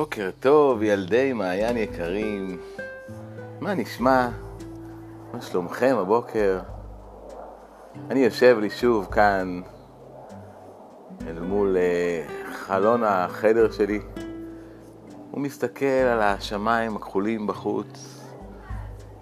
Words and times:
בוקר 0.00 0.30
טוב, 0.40 0.82
ילדי 0.82 1.32
מעיין 1.32 1.76
יקרים. 1.76 2.60
מה 3.60 3.74
נשמע? 3.74 4.28
מה 5.32 5.40
שלומכם 5.40 5.96
הבוקר? 5.98 6.60
אני 8.10 8.24
יושב 8.24 8.58
לי 8.60 8.70
שוב 8.70 9.08
כאן 9.10 9.60
אל 11.26 11.40
מול 11.40 11.76
uh, 11.76 12.54
חלון 12.54 13.04
החדר 13.04 13.70
שלי 13.70 14.00
ומסתכל 15.34 15.84
על 15.84 16.20
השמיים 16.20 16.96
הכחולים 16.96 17.46
בחוץ 17.46 18.20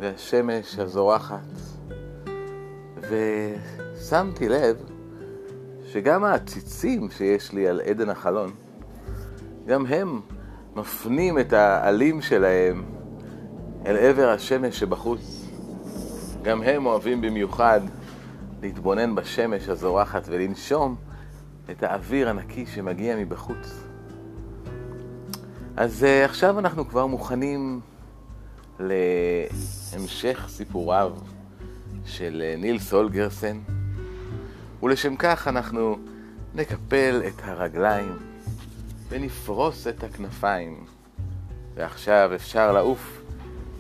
והשמש 0.01 0.79
הזורחת 0.79 1.39
ושמתי 3.01 4.49
לב 4.49 4.77
שגם 5.87 6.25
העציצים 6.25 7.11
שיש 7.11 7.53
לי 7.53 7.69
על 7.69 7.81
עדן 7.81 8.09
החלון 8.09 8.51
גם 9.67 9.87
הם 9.87 10.21
מפנים 10.79 11.39
את 11.39 11.53
העלים 11.53 12.23
שלהם 12.23 12.85
אל 13.87 13.97
עבר 13.97 14.29
השמש 14.29 14.79
שבחוץ. 14.79 15.45
גם 16.43 16.63
הם 16.63 16.87
אוהבים 16.87 17.21
במיוחד 17.21 17.81
להתבונן 18.63 19.15
בשמש 19.15 19.69
הזורחת 19.69 20.23
ולנשום 20.29 20.97
את 21.71 21.83
האוויר 21.83 22.29
הנקי 22.29 22.67
שמגיע 22.67 23.17
מבחוץ. 23.17 23.85
אז 25.77 26.03
uh, 26.03 26.25
עכשיו 26.25 26.59
אנחנו 26.59 26.89
כבר 26.89 27.07
מוכנים 27.07 27.81
להמשך 28.81 30.45
סיפוריו 30.49 31.13
של 32.05 32.43
uh, 32.45 32.61
ניל 32.61 32.79
סולגרסן, 32.79 33.59
ולשם 34.83 35.17
כך 35.17 35.49
אנחנו 35.49 35.97
נקפל 36.55 37.23
את 37.27 37.43
הרגליים 37.45 38.28
ונפרוס 39.09 39.87
את 39.87 40.05
הכנפיים, 40.05 40.85
ועכשיו 41.75 42.31
אפשר 42.35 42.73
לעוף 42.73 43.23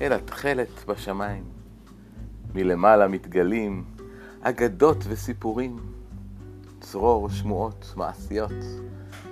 אל 0.00 0.12
התכלת 0.12 0.84
בשמיים. 0.86 1.44
מלמעלה 2.54 3.08
מתגלים 3.08 3.84
אגדות 4.40 4.96
וסיפורים, 5.08 5.76
צרור 6.80 7.28
שמועות 7.28 7.92
מעשיות, 7.96 8.52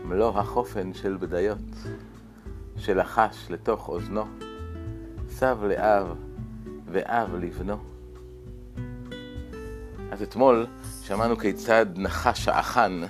מלוא 0.05 0.39
החופן 0.39 0.95
של 0.95 1.17
בדיות, 1.21 1.59
שלחש 2.77 3.47
לתוך 3.51 3.89
אוזנו, 3.89 4.25
סב 5.29 5.59
לאב 5.63 6.07
ואב 6.87 7.35
לבנו. 7.35 7.77
אז 10.11 10.23
אתמול 10.23 10.67
שמענו 11.03 11.37
כיצד 11.37 11.87
נחש 11.97 12.49
האחן 12.49 13.01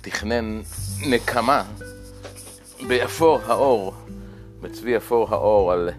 תכנן 0.00 0.60
נקמה 1.06 1.64
באפור 2.88 3.40
האור, 3.46 3.94
בצבי 4.60 4.96
אפור 4.96 5.34
האור, 5.34 5.72
על 5.72 5.90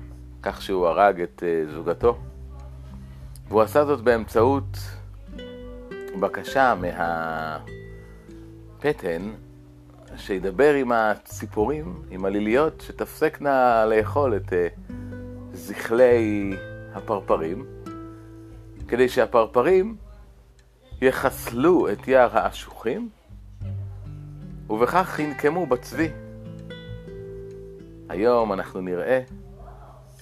כך 0.42 0.62
שהוא 0.62 0.88
הרג 0.88 1.22
את 1.22 1.44
uh, 1.44 1.72
זוגתו. 1.74 2.18
והוא 3.48 3.62
עשה 3.62 3.86
זאת 3.86 4.02
באמצעות 4.02 4.78
בקשה 6.20 6.76
מהפטן 8.80 9.32
שידבר 10.18 10.74
עם 10.74 10.92
הציפורים, 10.92 12.02
עם 12.12 12.26
הליליות, 12.26 12.84
שתפסקנה 12.88 13.86
לאכול 13.86 14.36
את 14.36 14.50
uh, 14.50 14.54
זכלי 15.54 16.54
הפרפרים, 16.94 17.66
כדי 18.88 19.10
שהפרפרים 19.10 19.96
יחסלו 21.02 21.92
את 21.92 22.08
יער 22.08 22.38
האשוכים 22.38 23.10
ובכך 24.70 25.20
ינקמו 25.20 25.66
בצבי. 25.66 26.10
היום 28.10 28.54
אנחנו 28.54 28.82
נראה 28.82 29.22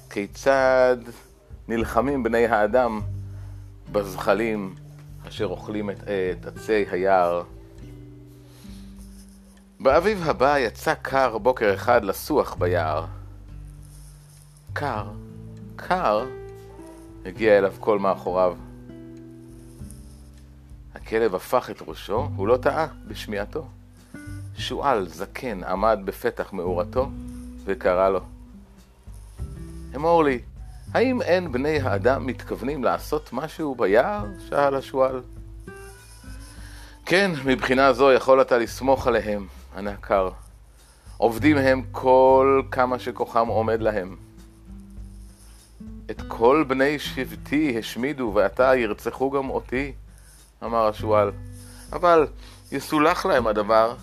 כיצד 0.10 0.98
נלחמים 1.68 2.24
בני 2.24 2.46
האדם 2.46 3.02
בזחלים 3.92 4.76
אשר 5.28 5.46
אוכלים 5.46 5.90
את, 5.90 6.00
את 6.04 6.46
עצי 6.46 6.86
היער. 6.92 7.44
באביב 9.80 10.30
הבא 10.30 10.58
יצא 10.58 10.94
קר 10.94 11.38
בוקר 11.38 11.74
אחד 11.74 12.04
לסוח 12.04 12.56
ביער. 12.56 13.06
קר, 14.74 15.06
קר, 15.76 16.26
הגיע 17.26 17.58
אליו 17.58 17.74
קול 17.80 18.00
מאחוריו. 18.00 18.58
הכלב 20.96 21.36
הפך 21.36 21.70
את 21.70 21.82
ראשו, 21.88 22.30
הוא 22.36 22.48
לא 22.48 22.58
טעה 22.58 22.88
בשמיעתו. 23.08 23.68
שועל 24.58 25.08
זקן 25.08 25.64
עמד 25.64 26.00
בפתח 26.06 26.54
מאורתו 26.54 27.10
וקרא 27.66 28.10
לו. 28.10 28.20
אמור 29.96 30.24
לי, 30.24 30.40
האם 30.94 31.22
אין 31.22 31.52
בני 31.52 31.80
האדם 31.80 32.26
מתכוונים 32.26 32.84
לעשות 32.84 33.30
משהו 33.34 33.76
ביער? 33.76 34.26
שאל 34.50 34.76
השועל. 34.76 35.22
כן, 37.06 37.32
מבחינה 37.46 37.94
זו 37.94 38.14
יכול 38.14 38.42
אתה 38.42 38.58
לסמוך 38.58 39.08
עליהם, 39.08 39.48
ענה 39.78 39.96
קר. 39.96 40.30
עובדים 41.18 41.58
הם 41.58 41.82
כל 41.92 42.62
כמה 42.72 43.00
שכוחם 43.00 43.48
עומד 43.48 43.82
להם. 43.82 44.16
את 46.12 46.22
כל 46.28 46.66
בני 46.68 47.00
שבטי 47.00 47.76
השמידו 47.80 48.32
ועתה 48.36 48.76
ירצחו 48.76 49.32
גם 49.32 49.50
אותי, 49.50 49.94
אמר 50.64 50.88
השועל. 50.88 51.32
אבל 51.94 52.28
יסולח 52.72 53.26
להם 53.26 53.48
הדבר, 53.48 53.96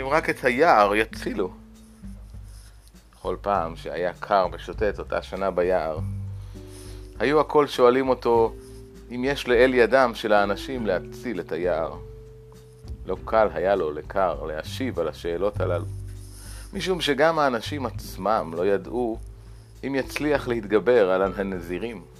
אם 0.00 0.06
רק 0.06 0.30
את 0.30 0.44
היער 0.44 0.94
יצילו. 0.94 1.50
כל 3.22 3.36
פעם 3.40 3.76
שהיה 3.76 4.12
קר 4.20 4.46
ושוטט 4.52 4.98
אותה 4.98 5.22
שנה 5.22 5.50
ביער, 5.50 5.98
היו 7.18 7.40
הכל 7.40 7.66
שואלים 7.66 8.08
אותו 8.08 8.54
אם 9.10 9.24
יש 9.24 9.48
לאל 9.48 9.74
ידם 9.74 10.12
של 10.14 10.32
האנשים 10.32 10.86
להציל 10.86 11.40
את 11.40 11.52
היער. 11.52 11.94
לא 13.06 13.16
קל 13.24 13.48
היה 13.54 13.74
לו 13.74 13.92
לקר 13.92 14.44
להשיב 14.44 14.98
על 14.98 15.08
השאלות 15.08 15.60
הללו, 15.60 15.86
משום 16.72 17.00
שגם 17.00 17.38
האנשים 17.38 17.86
עצמם 17.86 18.50
לא 18.56 18.66
ידעו 18.66 19.18
אם 19.86 19.94
יצליח 19.94 20.48
להתגבר 20.48 21.10
על 21.10 21.32
הנזירים. 21.36 22.13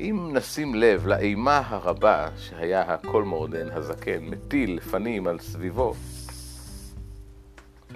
אם 0.00 0.28
נשים 0.32 0.74
לב 0.74 1.06
לאימה 1.06 1.62
הרבה 1.68 2.28
שהיה 2.36 2.82
הקולמורדן 2.82 3.70
הזקן 3.70 4.24
מטיל 4.24 4.76
לפנים 4.76 5.26
על 5.26 5.38
סביבו, 5.38 5.94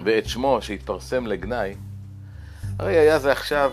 ואת 0.03 0.25
שמו 0.29 0.61
שהתפרסם 0.61 1.27
לגנאי, 1.27 1.75
הרי 2.79 2.97
היה 2.97 3.19
זה 3.19 3.31
עכשיו 3.31 3.71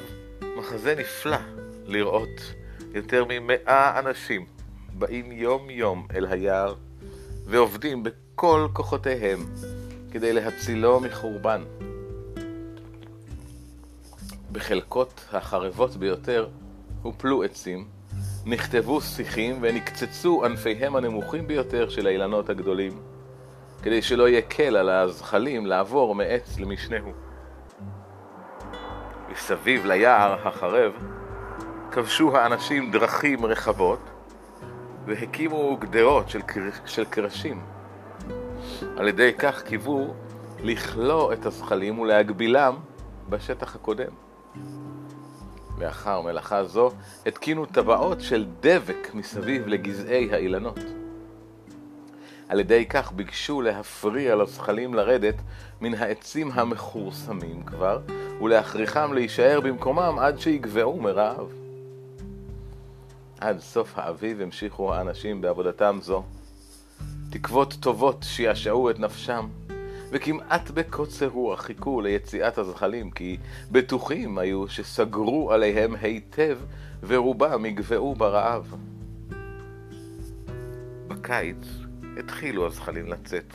מחזה 0.58 0.94
נפלא 0.94 1.36
לראות 1.84 2.54
יותר 2.94 3.24
ממאה 3.28 3.98
אנשים 3.98 4.46
באים 4.98 5.32
יום 5.32 5.70
יום 5.70 6.06
אל 6.14 6.26
היער 6.26 6.74
ועובדים 7.46 8.02
בכל 8.02 8.68
כוחותיהם 8.72 9.38
כדי 10.12 10.32
להצילו 10.32 11.00
מחורבן. 11.00 11.62
בחלקות 14.52 15.24
החרבות 15.32 15.96
ביותר 15.96 16.48
הופלו 17.02 17.42
עצים, 17.42 17.99
נכתבו 18.46 19.00
שיחים 19.00 19.58
ונקצצו 19.60 20.44
ענפיהם 20.44 20.96
הנמוכים 20.96 21.46
ביותר 21.46 21.88
של 21.88 22.06
האילנות 22.06 22.50
הגדולים, 22.50 22.92
כדי 23.82 24.02
שלא 24.02 24.28
יהיה 24.28 24.42
קל 24.42 24.76
על 24.76 24.88
הזחלים 24.88 25.66
לעבור 25.66 26.14
מעץ 26.14 26.58
למשנהו. 26.58 27.12
מסביב 29.32 29.86
ליער 29.86 30.48
החרב 30.48 30.92
כבשו 31.90 32.36
האנשים 32.36 32.90
דרכים 32.90 33.46
רחבות 33.46 34.00
והקימו 35.06 35.76
גדרות 35.76 36.28
של, 36.28 36.42
קר... 36.42 36.60
של 36.86 37.04
קרשים. 37.04 37.60
על 38.96 39.08
ידי 39.08 39.32
כך 39.38 39.62
קיוו 39.62 40.14
לכלוא 40.60 41.32
את 41.32 41.46
הזחלים 41.46 41.98
ולהגבילם 41.98 42.76
בשטח 43.28 43.74
הקודם. 43.74 44.29
לאחר 45.80 46.20
מלאכה 46.20 46.64
זו 46.64 46.90
התקינו 47.26 47.66
טבעות 47.66 48.20
של 48.20 48.46
דבק 48.60 49.10
מסביב 49.14 49.66
לגזעי 49.66 50.32
האילנות. 50.32 50.78
על 52.48 52.60
ידי 52.60 52.86
כך 52.86 53.12
ביקשו 53.12 53.62
להפריע 53.62 54.36
לזחלים 54.36 54.94
לרדת 54.94 55.34
מן 55.80 55.94
העצים 55.94 56.50
המכורסמים 56.54 57.62
כבר, 57.62 58.00
ולהכריחם 58.42 59.12
להישאר 59.12 59.60
במקומם 59.60 60.18
עד 60.20 60.38
שיגבעו 60.38 61.00
מרעב. 61.00 61.52
עד 63.40 63.58
סוף 63.58 63.92
האביב 63.96 64.40
המשיכו 64.40 64.94
האנשים 64.94 65.40
בעבודתם 65.40 65.98
זו. 66.02 66.22
תקוות 67.30 67.74
טובות 67.80 68.16
שישעו 68.22 68.90
את 68.90 68.98
נפשם, 68.98 69.46
וכמעט 70.10 70.70
בקוצר 70.70 71.26
רוח 71.26 71.60
חיכו 71.60 72.00
ליציאת 72.00 72.58
הזחלים, 72.58 73.10
כי 73.10 73.36
בטוחים 73.70 74.38
היו 74.38 74.68
שסגרו 74.68 75.52
עליהם 75.52 75.94
היטב, 75.94 76.58
ורובם 77.02 77.66
יגבעו 77.66 78.14
ברעב. 78.14 78.76
בקיץ 81.08 81.66
התחילו 82.18 82.66
הזחלים 82.66 83.06
לצאת, 83.06 83.54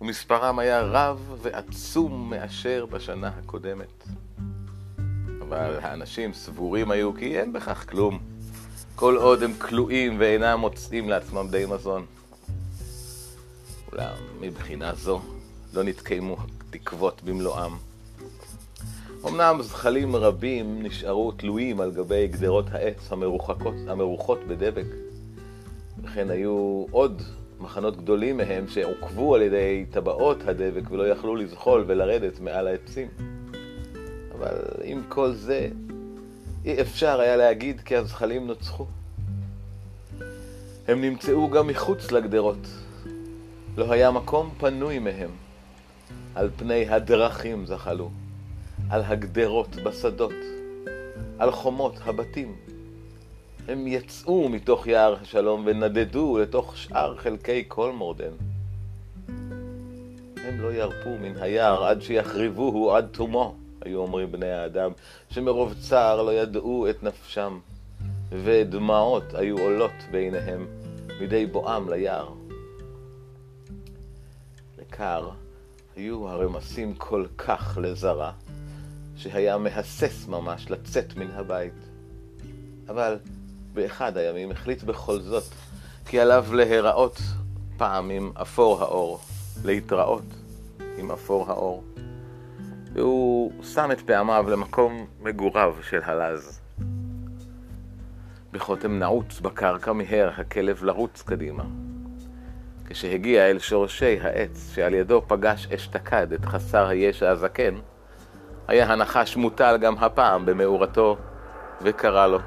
ומספרם 0.00 0.58
היה 0.58 0.82
רב 0.82 1.38
ועצום 1.42 2.30
מאשר 2.30 2.86
בשנה 2.86 3.28
הקודמת. 3.28 4.04
אבל 5.40 5.78
האנשים 5.82 6.32
סבורים 6.32 6.90
היו 6.90 7.14
כי 7.14 7.38
אין 7.38 7.52
בכך 7.52 7.90
כלום, 7.90 8.18
כל 8.94 9.16
עוד 9.16 9.42
הם 9.42 9.52
כלואים 9.54 10.16
ואינם 10.18 10.60
מוצאים 10.60 11.08
לעצמם 11.08 11.46
די 11.50 11.64
מזון. 11.66 12.06
אולם 13.92 14.14
מבחינה 14.40 14.94
זו 14.94 15.20
לא 15.74 15.82
נתקיימו 15.82 16.36
תקוות 16.70 17.22
במלואם. 17.24 17.72
אמנם 19.26 19.62
זחלים 19.62 20.16
רבים 20.16 20.82
נשארו 20.82 21.32
תלויים 21.32 21.80
על 21.80 21.90
גבי 21.90 22.28
גדרות 22.28 22.64
העץ 22.72 23.12
המרוחקות, 23.86 24.38
בדבק, 24.48 24.86
וכן 26.02 26.30
היו 26.30 26.84
עוד 26.90 27.22
מחנות 27.60 27.96
גדולים 27.96 28.36
מהם 28.36 28.68
שעוכבו 28.68 29.34
על 29.34 29.42
ידי 29.42 29.84
טבעות 29.90 30.38
הדבק 30.46 30.90
ולא 30.90 31.08
יכלו 31.08 31.36
לזחול 31.36 31.84
ולרדת 31.86 32.40
מעל 32.40 32.66
העצים. 32.66 33.08
אבל 34.38 34.56
עם 34.84 35.02
כל 35.08 35.32
זה, 35.32 35.68
אי 36.64 36.80
אפשר 36.80 37.20
היה 37.20 37.36
להגיד 37.36 37.80
כי 37.80 37.96
הזחלים 37.96 38.46
נוצחו. 38.46 38.86
הם 40.88 41.00
נמצאו 41.00 41.50
גם 41.50 41.66
מחוץ 41.66 42.12
לגדרות. 42.12 42.66
לא 43.76 43.92
היה 43.92 44.10
מקום 44.10 44.54
פנוי 44.58 44.98
מהם. 44.98 45.47
על 46.38 46.50
פני 46.56 46.88
הדרכים 46.88 47.66
זחלו, 47.66 48.10
על 48.90 49.02
הגדרות 49.04 49.76
בשדות, 49.76 50.32
על 51.38 51.50
חומות 51.50 51.94
הבתים. 52.04 52.56
הם 53.68 53.86
יצאו 53.86 54.48
מתוך 54.48 54.86
יער 54.86 55.16
השלום 55.22 55.62
ונדדו 55.66 56.38
לתוך 56.38 56.76
שאר 56.76 57.16
חלקי 57.16 57.64
כל 57.68 57.92
מורדן. 57.92 58.32
הם 60.36 60.60
לא 60.60 60.72
ירפו 60.72 61.16
מן 61.20 61.36
היער 61.40 61.84
עד 61.84 62.02
שיחריבוהו 62.02 62.92
עד 62.92 63.08
תומו, 63.12 63.54
היו 63.80 63.98
אומרים 63.98 64.32
בני 64.32 64.50
האדם, 64.50 64.90
שמרוב 65.30 65.74
צער 65.80 66.22
לא 66.22 66.34
ידעו 66.34 66.90
את 66.90 67.02
נפשם, 67.02 67.58
ודמעות 68.30 69.34
היו 69.34 69.58
עולות 69.58 69.92
בעיניהם 70.10 70.66
מדי 71.20 71.46
בואם 71.46 71.90
ליער. 71.90 72.28
לקר 74.78 75.30
היו 75.98 76.28
הרמסים 76.28 76.94
כל 76.94 77.26
כך 77.38 77.78
לזרה, 77.82 78.32
שהיה 79.16 79.58
מהסס 79.58 80.26
ממש 80.28 80.70
לצאת 80.70 81.16
מן 81.16 81.30
הבית. 81.30 81.88
אבל 82.88 83.18
באחד 83.72 84.16
הימים 84.16 84.50
החליט 84.50 84.82
בכל 84.82 85.20
זאת 85.20 85.44
כי 86.06 86.20
עליו 86.20 86.46
להיראות 86.52 87.18
פעם 87.76 88.10
עם 88.10 88.32
אפור 88.42 88.82
האור, 88.82 89.20
להתראות 89.64 90.34
עם 90.98 91.10
אפור 91.10 91.50
האור. 91.50 91.84
והוא 92.92 93.64
שם 93.64 93.88
את 93.92 94.00
פעמיו 94.00 94.46
למקום 94.50 95.06
מגוריו 95.20 95.76
של 95.82 96.02
הלז. 96.02 96.60
בחותם 98.52 98.98
נעוץ 98.98 99.40
בקרקע 99.40 99.92
מיהר 99.92 100.30
הכלב 100.36 100.84
לרוץ 100.84 101.22
קדימה. 101.22 101.64
כשהגיע 102.90 103.50
אל 103.50 103.58
שורשי 103.58 104.18
העץ 104.22 104.72
שעל 104.74 104.94
ידו 104.94 105.22
פגש 105.26 105.66
אשתקד 105.74 106.32
את 106.32 106.44
חסר 106.44 106.86
הישע 106.86 107.30
הזקן, 107.30 107.74
היה 108.68 108.92
הנחש 108.92 109.36
מוטל 109.36 109.76
גם 109.80 109.94
הפעם 109.98 110.46
במאורתו 110.46 111.16
וקרא 111.82 112.26
לו. 112.26 112.38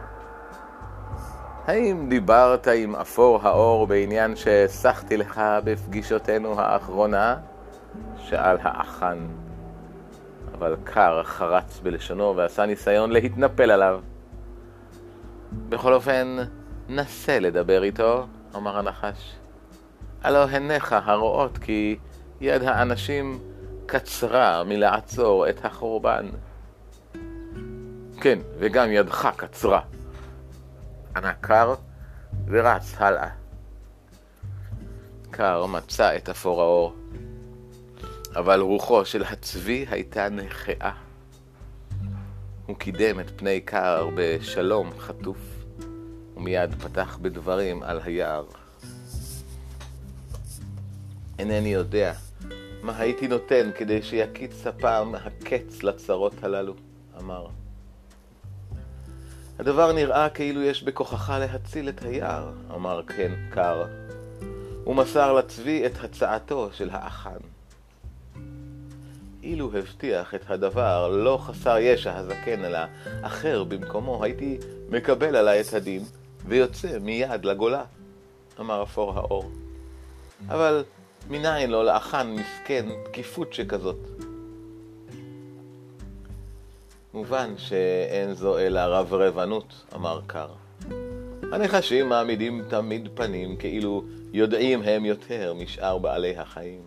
האם 1.68 2.10
דיברת 2.10 2.68
עם 2.68 2.96
אפור 2.96 3.40
האור 3.44 3.88
בעניין 3.88 4.36
שהסחתי 4.36 5.18
לך 5.18 5.42
בפגישותינו 5.64 6.62
האחרונה? 6.62 7.38
שאל 8.18 8.58
האחן. 8.62 9.18
אבל 10.54 10.76
קר 10.84 11.24
חרץ 11.24 11.80
בלשונו 11.84 12.36
ועשה 12.36 12.66
ניסיון 12.66 13.12
להתנפל 13.12 13.72
עליו. 13.72 14.00
בכל 15.70 15.94
אופן, 15.94 16.38
נסה 16.90 17.40
לדבר 17.40 17.84
איתו, 17.84 18.28
אמר 18.56 18.78
הנחש. 18.78 19.41
הלא 20.24 20.46
הניך 20.50 20.96
הרואות 21.06 21.58
כי 21.58 21.98
יד 22.42 22.64
האנשים 22.64 23.40
קצרה 23.86 24.64
מלעצור 24.64 25.50
את 25.50 25.66
החורבן. 25.66 26.30
כן, 28.22 28.40
וגם 28.60 28.92
ידך 28.92 29.30
קצרה. 29.36 29.82
ענה 31.16 31.34
קר 31.34 31.76
ורץ 32.48 32.96
הלאה. 32.98 33.30
קר 35.32 35.66
מצא 35.66 36.18
את 36.18 36.30
אפור 36.30 36.62
האור, 36.62 36.96
אבל 38.36 38.60
רוחו 38.60 39.06
של 39.06 39.24
הצבי 39.24 39.86
הייתה 39.90 40.30
נכאה. 40.30 40.92
הוא 42.66 42.76
קידם 42.78 43.20
את 43.20 43.32
פני 43.36 43.62
קר 43.62 44.10
בשלום 44.16 44.92
חטוף, 45.00 45.38
ומיד 46.38 46.76
פתח 46.76 47.18
בדברים 47.22 47.84
על 47.84 48.00
היער. 48.04 48.46
אינני 51.40 51.74
יודע 51.74 52.14
מה 52.82 52.98
הייתי 52.98 53.28
נותן 53.28 53.72
כדי 53.78 54.02
שיקיץ 54.02 54.68
הפעם 54.68 55.16
הקץ 55.16 55.84
לצרות 55.84 56.44
הללו, 56.44 56.74
אמר. 57.20 57.48
הדבר 59.60 59.92
נראה 59.92 60.30
כאילו 60.30 60.62
יש 60.62 60.84
בכוחך 60.84 61.34
להציל 61.40 61.90
את 61.90 62.02
היער, 62.02 62.52
אמר 62.76 63.02
כן 63.04 63.32
קר. 63.50 63.86
הוא 64.84 64.96
מסר 64.96 65.34
לצבי 65.34 65.86
את 65.86 66.04
הצעתו 66.04 66.70
של 66.74 66.90
האחן. 66.92 67.38
אילו 69.44 69.78
הבטיח 69.78 70.36
את 70.36 70.52
הדבר 70.52 71.08
לא 71.08 71.40
חסר 71.42 71.78
ישע 71.80 72.18
הזקן, 72.18 72.66
אלא 72.66 72.80
אחר 73.22 73.64
במקומו, 73.64 74.24
הייתי 74.24 74.58
מקבל 74.90 75.36
עליי 75.36 75.62
את 75.62 75.74
הדין 75.74 76.04
ויוצא 76.46 77.00
מיד 77.00 77.46
לגולה, 77.46 77.84
אמר 78.60 78.84
אפור 78.84 79.14
האור. 79.18 79.52
אבל 80.48 80.84
מניין 81.30 81.72
לו 81.72 81.84
לאחן 81.84 82.36
מסכן 82.36 82.86
תקיפות 83.06 83.54
שכזאת? 83.54 84.00
מובן 87.14 87.54
שאין 87.58 88.34
זו 88.34 88.60
אלא 88.60 88.80
רברבנות, 88.80 89.86
אמר 89.96 90.22
קר. 90.28 90.48
הנחשים 91.52 92.10
מעמידים 92.10 92.64
תמיד 92.70 93.10
פנים 93.14 93.58
כאילו 93.58 94.04
יודעים 94.34 94.82
הם 94.82 95.06
יותר 95.06 95.54
משאר 95.54 95.98
בעלי 95.98 96.38
החיים. 96.38 96.82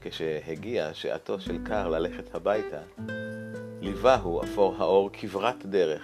כשהגיע 0.00 0.94
שעתו 0.94 1.40
של 1.40 1.58
קר 1.64 1.88
ללכת 1.88 2.34
הביתה, 2.34 2.80
ליווהו 3.80 4.42
אפור 4.42 4.74
האור 4.78 5.10
כברת 5.12 5.66
דרך. 5.66 6.02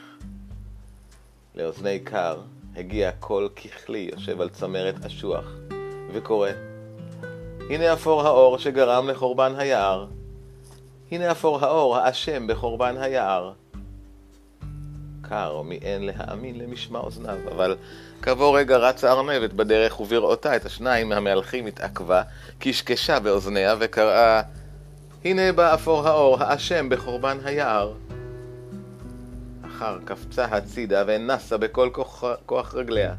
לאוזני 1.54 2.00
קר 2.00 2.40
הגיע 2.76 3.12
קול 3.12 3.48
ככלי 3.48 4.10
יושב 4.12 4.40
על 4.40 4.48
צמרת 4.48 5.04
אשוח, 5.04 5.44
וקורא 6.12 6.50
הנה 7.70 7.92
אפור 7.92 8.22
האור 8.22 8.58
שגרם 8.58 9.08
לחורבן 9.08 9.52
היער, 9.56 10.06
הנה 11.12 11.30
אפור 11.30 11.64
האור 11.64 11.96
האשם 11.96 12.46
בחורבן 12.46 12.96
היער. 12.98 13.52
קר 15.22 15.62
מיאן 15.62 16.02
להאמין 16.02 16.58
למשמע 16.58 16.98
אוזניו, 16.98 17.38
אבל 17.52 17.76
כעבור 18.22 18.58
רגע 18.58 18.76
רצה 18.76 19.12
ארנבת 19.12 19.52
בדרך 19.52 20.00
ובראותה 20.00 20.56
את 20.56 20.66
השניים 20.66 21.08
מהמהלכים 21.08 21.66
התעכבה, 21.66 22.22
קשקשה 22.58 23.20
באוזניה 23.20 23.74
וקראה 23.78 24.42
הנה 25.24 25.52
בא 25.52 25.74
אפור 25.74 26.08
האור 26.08 26.42
האשם 26.42 26.88
בחורבן 26.88 27.38
היער. 27.44 27.92
אחר 29.66 29.98
קפצה 30.04 30.44
הצידה 30.44 31.04
ונסה 31.06 31.58
בכל 31.58 31.90
כוח, 31.92 32.24
כוח 32.46 32.74
רגליה. 32.74 33.14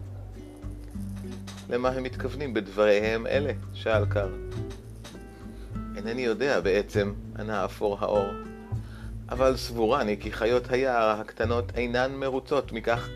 למה 1.74 1.90
הם 1.90 2.04
מתכוונים 2.04 2.54
בדבריהם 2.54 3.28
אלה? 3.28 3.54
שאל 3.74 4.06
קר. 4.06 4.30
אינני 5.96 6.22
יודע 6.22 6.60
בעצם, 6.60 7.14
ענה 7.40 7.66
אפור 7.66 7.98
האור. 8.00 8.28
אבל 9.30 9.58
סבורני 9.58 10.18
כי 10.20 10.32
חיות 10.32 10.72
היער 10.72 11.10
הקטנות 11.10 11.66
אינן 11.76 12.12
מרוצות 12.12 12.72
מכך 12.72 13.10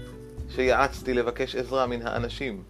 שיעצתי 0.49 1.13
לבקש 1.13 1.55
עזרה 1.55 1.87
מן 1.87 2.01
האנשים. 2.01 2.63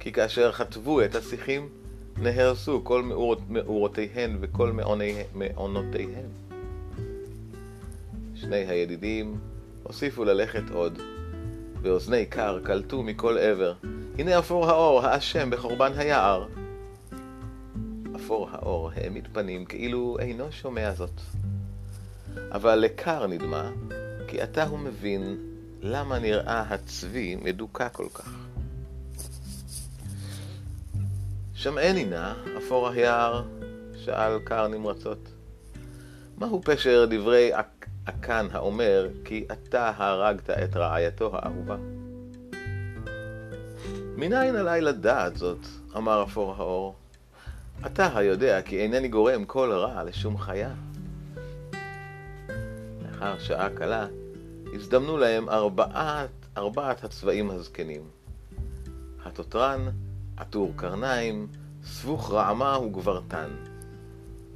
כי 0.00 0.12
כאשר 0.12 0.52
חטבו 0.52 1.02
את 1.02 1.14
השיחים, 1.14 1.68
נהרסו 2.16 2.80
כל 2.84 3.02
מאורותיהן 3.48 4.38
וכל 4.40 4.72
מעונותיהן. 5.34 6.28
שני 8.34 8.56
הידידים 8.56 9.38
הוסיפו 9.82 10.24
ללכת 10.24 10.70
עוד, 10.72 10.98
ואוזני 11.84 12.26
קר 12.26 12.60
קלטו 12.62 13.02
מכל 13.02 13.38
עבר. 13.38 13.74
הנה 14.18 14.38
אפור 14.38 14.66
האור, 14.70 15.06
האשם 15.06 15.50
בחורבן 15.50 15.92
היער. 15.96 16.46
אפור 18.16 18.48
האור 18.52 18.90
העמיד 18.96 19.28
פנים 19.32 19.64
כאילו 19.64 20.16
אינו 20.18 20.52
שומע 20.52 20.92
זאת. 20.92 21.20
אבל 22.52 22.74
לקר 22.74 23.26
נדמה, 23.26 23.70
כי 24.28 24.40
עתה 24.40 24.64
הוא 24.64 24.78
מבין 24.78 25.38
למה 25.82 26.18
נראה 26.18 26.60
הצבי 26.60 27.36
מדוכא 27.36 27.88
כל 27.92 28.06
כך. 28.14 28.30
שמעני 31.54 32.04
נא, 32.04 32.32
אפור 32.58 32.88
היער, 32.88 33.44
שאל 34.04 34.38
קר 34.44 34.68
נמרצות. 34.68 35.28
מהו 36.38 36.62
פשר 36.64 37.06
דברי 37.10 37.52
עקן 38.06 38.46
האומר 38.52 39.08
כי 39.24 39.44
אתה 39.52 39.92
הרגת 39.96 40.50
את 40.50 40.76
רעייתו 40.76 41.30
האהובה? 41.36 41.76
מניין 44.16 44.56
עליי 44.56 44.80
לדעת 44.80 45.36
זאת, 45.36 45.66
אמר 45.96 46.22
אפור 46.22 46.54
האור. 46.56 46.94
אתה 47.86 48.18
היודע 48.18 48.62
כי 48.62 48.80
אינני 48.80 49.08
גורם 49.08 49.44
כל 49.44 49.72
רע 49.72 50.04
לשום 50.04 50.38
חיה. 50.38 50.74
לאחר 53.02 53.38
שעה 53.38 53.70
קלה, 53.70 54.06
הזדמנו 54.74 55.16
להם 55.16 55.48
ארבעת, 55.48 56.30
ארבעת 56.56 57.04
הצבעים 57.04 57.50
הזקנים. 57.50 58.02
התותרן, 59.24 59.80
עטור 60.36 60.72
קרניים, 60.76 61.46
סבוך 61.84 62.32
רעמה 62.32 62.78
וגברתן. 62.78 63.48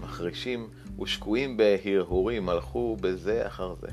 מחרישים 0.01 0.69
ושקועים 1.01 1.57
בהרהורים 1.57 2.49
הלכו 2.49 2.97
בזה 3.01 3.47
אחר 3.47 3.75
זה. 3.81 3.89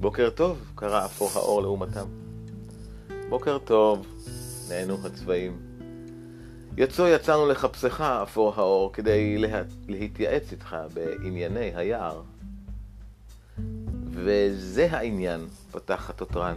בוקר 0.00 0.30
טוב, 0.30 0.72
קרא 0.74 1.04
אפור 1.04 1.30
האור 1.34 1.62
לעומתם. 1.62 2.06
בוקר 3.28 3.58
טוב, 3.58 4.06
נענו 4.68 5.06
הצבעים. 5.06 5.58
יצאו 6.76 7.06
יצאנו 7.06 7.48
לחפשך, 7.48 8.00
אפור 8.00 8.52
האור, 8.56 8.92
כדי 8.92 9.38
לה... 9.38 9.62
להתייעץ 9.88 10.52
איתך 10.52 10.76
בענייני 10.94 11.72
היער. 11.74 12.22
וזה 14.10 14.88
העניין, 14.90 15.46
פתח 15.70 16.10
התותרן. 16.10 16.56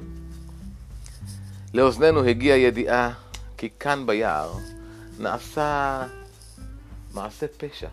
לאוזנינו 1.73 2.23
הגיעה 2.23 2.57
ידיעה 2.57 3.13
כי 3.57 3.69
כאן 3.79 4.05
ביער 4.05 4.53
נעשה 5.19 6.03
מעשה 7.13 7.47
פשע. 7.57 7.87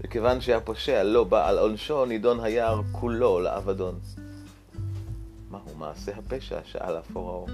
וכיוון 0.00 0.40
שהפושע 0.40 1.02
לא 1.02 1.24
בא 1.24 1.48
על 1.48 1.58
עונשו, 1.58 2.04
נידון 2.04 2.40
היער 2.40 2.80
כולו 2.92 3.40
לאבדון. 3.40 3.98
מהו 5.50 5.74
מעשה 5.78 6.12
הפשע? 6.16 6.58
שאל 6.64 6.98
אפור 6.98 7.30
האור. 7.30 7.48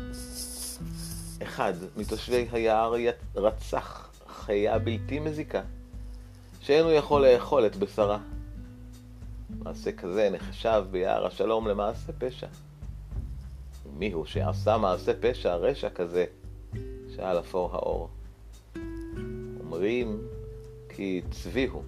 אחד 1.42 1.72
מתושבי 1.96 2.48
היער 2.52 2.94
רצח 3.36 4.10
חיה 4.28 4.78
בלתי 4.78 5.18
מזיקה, 5.18 5.62
שאין 6.60 6.84
הוא 6.84 6.92
יכול 6.92 7.26
לאכול 7.26 7.66
את 7.66 7.76
בשרה. 7.76 8.18
מעשה 9.58 9.92
כזה 9.92 10.30
נחשב 10.32 10.84
ביער 10.90 11.26
השלום 11.26 11.68
למעשה 11.68 12.12
פשע. 12.18 12.46
ומי 13.86 14.12
הוא 14.12 14.26
שעשה 14.26 14.78
מעשה 14.78 15.12
פשע 15.20 15.54
רשע 15.54 15.90
כזה? 15.90 16.24
שאל 17.16 17.38
אפור 17.38 17.74
האור. 17.74 18.08
אומרים 19.60 20.20
כי 20.88 21.22
צבי 21.30 21.66
הוא. 21.66 21.82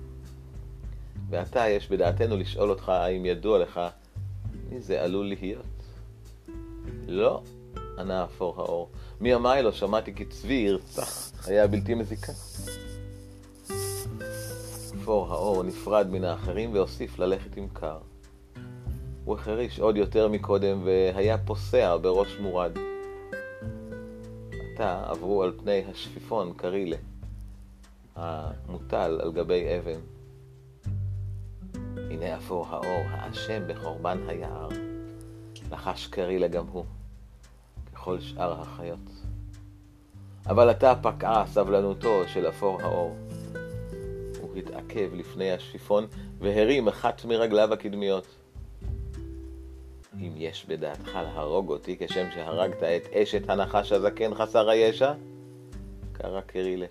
ועתה 1.34 1.68
יש 1.68 1.88
בדעתנו 1.88 2.36
לשאול 2.36 2.70
אותך 2.70 2.88
האם 2.88 3.26
ידוע 3.26 3.58
לך 3.58 3.80
מי 4.68 4.80
זה 4.80 5.02
עלול 5.02 5.26
להיות. 5.26 5.66
לא, 7.06 7.42
ענה 7.98 8.24
אפור 8.24 8.60
האור. 8.60 8.90
מימיי 9.20 9.62
לא 9.62 9.72
שמעתי 9.72 10.14
כי 10.14 10.24
צבי 10.24 10.54
ירצח 10.54 11.32
היה 11.46 11.66
בלתי 11.66 11.94
מזיקה. 11.94 12.32
אפור 14.94 15.32
האור 15.32 15.62
נפרד 15.62 16.06
מן 16.10 16.24
האחרים 16.24 16.72
והוסיף 16.72 17.18
ללכת 17.18 17.56
עם 17.56 17.68
קר. 17.72 17.98
הוא 19.24 19.34
החריש 19.34 19.80
עוד 19.80 19.96
יותר 19.96 20.28
מקודם 20.28 20.82
והיה 20.84 21.38
פוסע 21.38 21.96
בראש 21.96 22.36
מורד. 22.40 22.72
עתה 24.50 25.04
עברו 25.06 25.42
על 25.42 25.52
פני 25.58 25.84
השפיפון 25.90 26.52
קרילה, 26.56 26.96
המוטל 28.16 29.18
על 29.22 29.32
גבי 29.32 29.64
אבן. 29.78 30.13
הנה 32.14 32.36
אפור 32.36 32.66
האור 32.68 33.02
האשם 33.10 33.62
בחורבן 33.66 34.18
היער, 34.28 34.68
לחש 35.72 36.06
קרילה 36.06 36.48
גם 36.48 36.66
הוא. 36.66 36.84
ככל 37.94 38.20
שאר 38.20 38.60
החיות. 38.60 39.10
אבל 40.46 40.68
עתה 40.68 40.94
פקעה 41.02 41.46
סבלנותו 41.46 42.28
של 42.28 42.48
אפור 42.48 42.82
האור. 42.82 43.16
הוא 44.40 44.56
התעכב 44.56 45.10
לפני 45.14 45.52
השיפון 45.52 46.06
והרים 46.38 46.88
אחת 46.88 47.24
מרגליו 47.24 47.72
הקדמיות. 47.72 48.26
אם 50.20 50.32
יש 50.36 50.66
בדעתך 50.68 51.14
להרוג 51.14 51.70
אותי 51.70 51.96
כשם 52.00 52.26
שהרגת 52.34 52.82
את 52.82 53.12
אשת 53.12 53.50
הנחש 53.50 53.92
הזקן 53.92 54.34
חסר 54.34 54.68
הישע, 54.68 55.12
קרא 56.12 56.40
קרילה. 56.40 56.86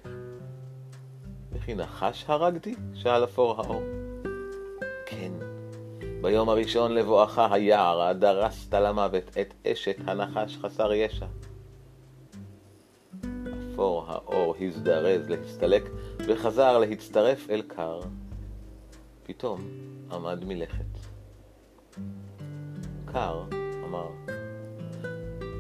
וכי 1.52 1.76
נחש 1.76 2.26
הרגתי? 2.28 2.76
שאל 2.94 3.24
אפור 3.24 3.62
האור. 3.62 4.03
ביום 6.24 6.50
הראשון 6.50 6.92
לבואך 6.92 7.40
היער, 7.52 8.14
דרסת 8.14 8.74
למוות 8.74 9.38
את 9.42 9.54
אשת 9.68 9.96
הנחש 10.06 10.58
חסר 10.58 10.94
ישע. 10.94 11.26
אפור 13.74 14.06
האור 14.08 14.56
הזדרז 14.62 15.30
להסתלק, 15.30 15.90
וחזר 16.28 16.78
להצטרף 16.78 17.50
אל 17.50 17.62
קר. 17.68 18.00
פתאום 19.24 19.62
עמד 20.12 20.46
מלכת. 20.46 20.86
קר 23.06 23.44
אמר, 23.86 24.08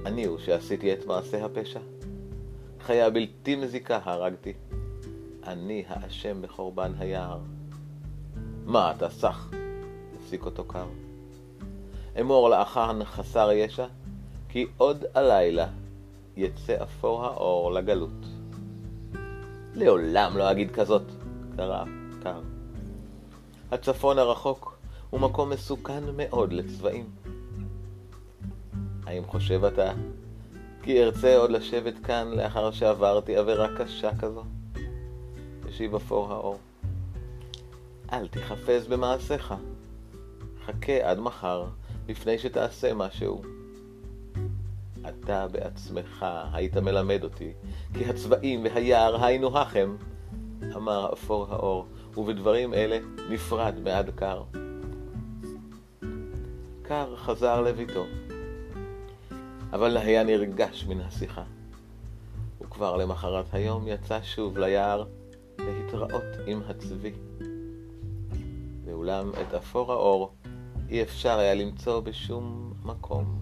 אני 0.05 0.25
הוא 0.25 0.37
שעשיתי 0.37 0.93
את 0.93 1.05
מעשה 1.05 1.45
הפשע. 1.45 1.79
חיה 2.81 3.09
בלתי 3.09 3.55
מזיקה 3.55 3.99
הרגתי. 4.03 4.53
אני 5.47 5.83
האשם 5.87 6.41
בחורבן 6.41 6.91
היער. 6.99 7.39
מה 8.65 8.91
אתה 8.91 9.09
סח? 9.09 9.62
הפסיק 10.33 10.45
אותו 10.45 10.63
קר. 10.63 10.85
אמור 12.19 12.49
לאחן 12.49 13.03
חסר 13.03 13.51
ישע, 13.51 13.85
כי 14.49 14.65
עוד 14.77 15.03
הלילה 15.13 15.67
יצא 16.37 16.83
אפור 16.83 17.25
האור 17.25 17.71
לגלות. 17.71 18.25
לעולם 19.73 20.37
לא 20.37 20.51
אגיד 20.51 20.71
כזאת, 20.71 21.01
קרא 21.55 21.83
קר. 22.23 22.41
הצפון 23.71 24.19
הרחוק 24.19 24.77
הוא 25.09 25.19
מקום 25.19 25.49
מסוכן 25.49 26.03
מאוד 26.17 26.53
לצבעים. 26.53 27.09
האם 29.05 29.25
חושב 29.25 29.65
אתה 29.65 29.93
כי 30.83 31.03
ארצה 31.03 31.37
עוד 31.37 31.51
לשבת 31.51 31.99
כאן 32.03 32.27
לאחר 32.27 32.71
שעברתי 32.71 33.35
עבירה 33.35 33.67
קשה 33.77 34.11
כזו? 34.19 34.43
השיב 35.67 35.95
אפור 35.95 36.31
האור. 36.31 36.57
אל 38.13 38.27
תחפש 38.27 38.87
במעשיך. 38.87 39.53
חכה 40.65 41.09
עד 41.09 41.19
מחר, 41.19 41.65
לפני 42.07 42.39
שתעשה 42.39 42.93
משהו. 42.93 43.41
אתה 45.09 45.47
בעצמך 45.47 46.25
היית 46.53 46.77
מלמד 46.77 47.23
אותי, 47.23 47.53
כי 47.93 48.05
הצבעים 48.05 48.63
והיער 48.63 49.25
היינו 49.25 49.57
הכם, 49.57 49.95
אמר 50.75 51.13
אפור 51.13 51.47
האור, 51.49 51.85
ובדברים 52.17 52.73
אלה 52.73 52.99
נפרד 53.29 53.75
מעד 53.83 54.09
קר. 54.15 54.43
קר 56.81 57.15
חזר 57.15 57.61
לביתו, 57.61 58.05
אבל 59.73 59.97
היה 59.97 60.23
נרגש 60.23 60.85
מן 60.85 61.01
השיחה. 61.01 61.43
וכבר 62.61 62.97
למחרת 62.97 63.45
היום 63.53 63.87
יצא 63.87 64.19
שוב 64.23 64.57
ליער 64.57 65.03
להתראות 65.59 66.23
עם 66.45 66.61
הצבי. 66.67 67.13
ואולם 68.85 69.31
את 69.41 69.53
אפור 69.53 69.91
האור 69.91 70.33
אי 70.93 71.01
אפשר 71.01 71.39
היה 71.39 71.53
למצוא 71.53 71.99
בשום 71.99 72.73
מקום, 72.83 73.41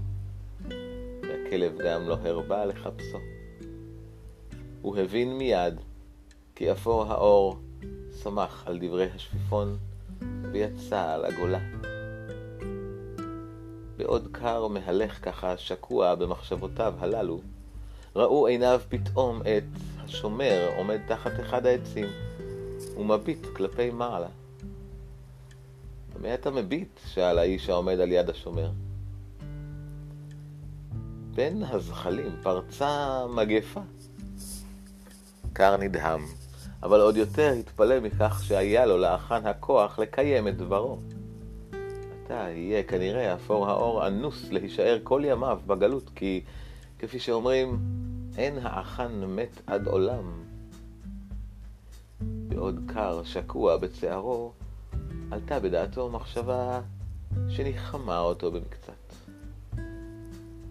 והכלב 1.23 1.77
גם 1.77 2.07
לא 2.07 2.17
הרבה 2.23 2.65
לחפשו. 2.65 3.17
הוא 4.81 4.97
הבין 4.97 5.37
מיד 5.37 5.79
כי 6.55 6.71
אפור 6.71 7.03
האור 7.03 7.57
שמח 8.23 8.63
על 8.67 8.79
דברי 8.81 9.09
השפיפון 9.15 9.77
ויצא 10.51 11.13
על 11.13 11.25
הגולה. 11.25 11.59
בעוד 13.97 14.27
קר 14.31 14.67
מהלך 14.67 15.25
ככה 15.25 15.57
שקוע 15.57 16.15
במחשבותיו 16.15 16.93
הללו, 16.99 17.41
ראו 18.15 18.47
עיניו 18.47 18.81
פתאום 18.89 19.41
את 19.41 19.63
השומר 19.97 20.69
עומד 20.77 20.99
תחת 21.07 21.39
אחד 21.39 21.65
העצים 21.65 22.07
ומביט 22.97 23.45
כלפי 23.55 23.89
מעלה. 23.89 24.29
במה 26.21 26.33
אתה 26.33 26.51
מביט? 26.51 26.99
שאל 27.05 27.37
האיש 27.37 27.69
העומד 27.69 27.99
על 27.99 28.11
יד 28.11 28.29
השומר. 28.29 28.71
בין 31.35 31.63
הזחלים 31.63 32.35
פרצה 32.43 33.25
מגפה. 33.35 33.81
קר 35.53 35.77
נדהם, 35.77 36.25
אבל 36.83 37.01
עוד 37.01 37.17
יותר 37.17 37.53
התפלא 37.59 37.99
מכך 37.99 38.43
שהיה 38.47 38.85
לו 38.85 38.97
לאחן 38.97 39.45
הכוח 39.45 39.99
לקיים 39.99 40.47
את 40.47 40.57
דברו. 40.57 40.99
עתה 42.23 42.47
יהיה 42.49 42.83
כנראה 42.83 43.33
אפור 43.33 43.69
האור 43.69 44.07
אנוס 44.07 44.51
להישאר 44.51 44.99
כל 45.03 45.21
ימיו 45.25 45.59
בגלות, 45.67 46.09
כי 46.15 46.41
כפי 46.99 47.19
שאומרים, 47.19 47.79
אין 48.37 48.57
האחן 48.61 49.25
מת 49.27 49.61
עד 49.67 49.87
עולם, 49.87 50.43
עוד 52.57 52.79
קר 52.87 53.23
שקוע 53.23 53.77
בצערו, 53.77 54.51
עלתה 55.31 55.59
בדעתו 55.59 56.09
מחשבה 56.09 56.81
שניחמה 57.49 58.19
אותו 58.19 58.51
במקצת. 58.51 59.13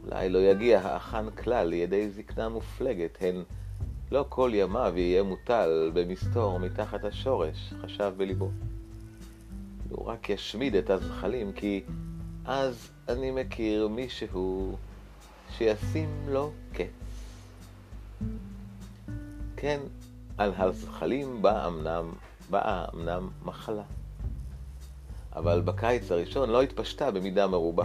אולי 0.05 0.29
לא 0.29 0.38
יגיע 0.38 0.81
האחן 0.81 1.31
כלל 1.31 1.67
לידי 1.67 2.11
זקנה 2.11 2.49
מופלגת, 2.49 3.19
הן 3.21 3.43
לא 4.12 4.25
כל 4.29 4.50
ימיו 4.55 4.93
יהיה 4.97 5.23
מוטל 5.23 5.90
במסתור 5.95 6.59
מתחת 6.59 7.05
השורש, 7.05 7.75
חשב 7.83 8.12
בליבו. 8.17 8.50
הוא 9.90 10.07
רק 10.07 10.31
ישמיד 10.31 10.75
את 10.75 10.90
הזחלים, 10.90 11.52
כי 11.52 11.83
אז 12.45 12.90
אני 13.09 13.31
מכיר 13.31 13.88
מישהו 13.88 14.76
שישים 15.57 16.26
לו 16.29 16.52
קץ. 16.73 17.25
כן, 19.57 19.81
על 20.38 20.52
הזחלים 20.57 21.43
באה 21.43 21.67
אמנם, 21.67 22.12
באה 22.50 22.85
אמנם 22.95 23.29
מחלה. 23.45 23.83
אבל 25.37 25.61
בקיץ 25.65 26.13
הראשון 26.13 26.51
לא 26.51 26.63
התפשטה 26.63 27.11
במידה 27.11 27.47
מרובה. 27.47 27.85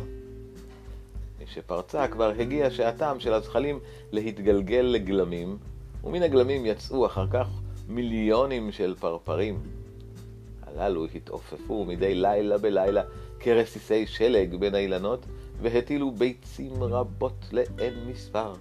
משפרצה 1.44 2.08
כבר 2.08 2.32
הגיע 2.40 2.70
שעתם 2.70 3.16
של 3.20 3.34
הזחלים 3.34 3.80
להתגלגל 4.12 4.82
לגלמים, 4.82 5.58
ומן 6.04 6.24
הגלמים 6.24 6.66
יצאו 6.66 7.06
אחר 7.06 7.28
כך 7.32 7.48
מיליונים 7.88 8.72
של 8.72 8.96
פרפרים. 9.00 9.60
הללו 10.68 11.06
התעופפו 11.06 11.86
מדי 11.86 12.16
לילה 12.16 12.58
בלילה 12.58 13.02
כרסיסי 13.40 14.08
שלג 14.08 14.56
בין 14.56 14.76
האילנות, 14.76 15.26
והטילו 15.62 16.12
ביצים 16.12 16.84
רבות 16.84 17.46
לאין 17.52 17.94
מספר. 18.08 18.54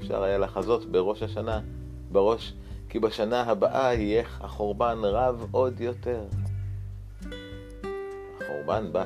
אפשר 0.00 0.22
היה 0.22 0.38
לחזות 0.38 0.84
בראש 0.84 1.22
השנה, 1.22 1.60
בראש, 2.12 2.54
כי 2.88 2.98
בשנה 2.98 3.42
הבאה 3.42 3.94
יהיה 3.94 4.24
החורבן 4.40 4.98
רב 5.02 5.46
עוד 5.50 5.80
יותר. 5.80 6.24
החורבן 8.62 8.92
בא. 8.92 9.04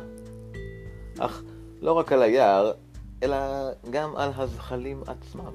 אך 1.18 1.42
לא 1.80 1.92
רק 1.92 2.12
על 2.12 2.22
היער, 2.22 2.72
אלא 3.22 3.36
גם 3.90 4.16
על 4.16 4.30
הזחלים 4.36 5.02
עצמם. 5.06 5.52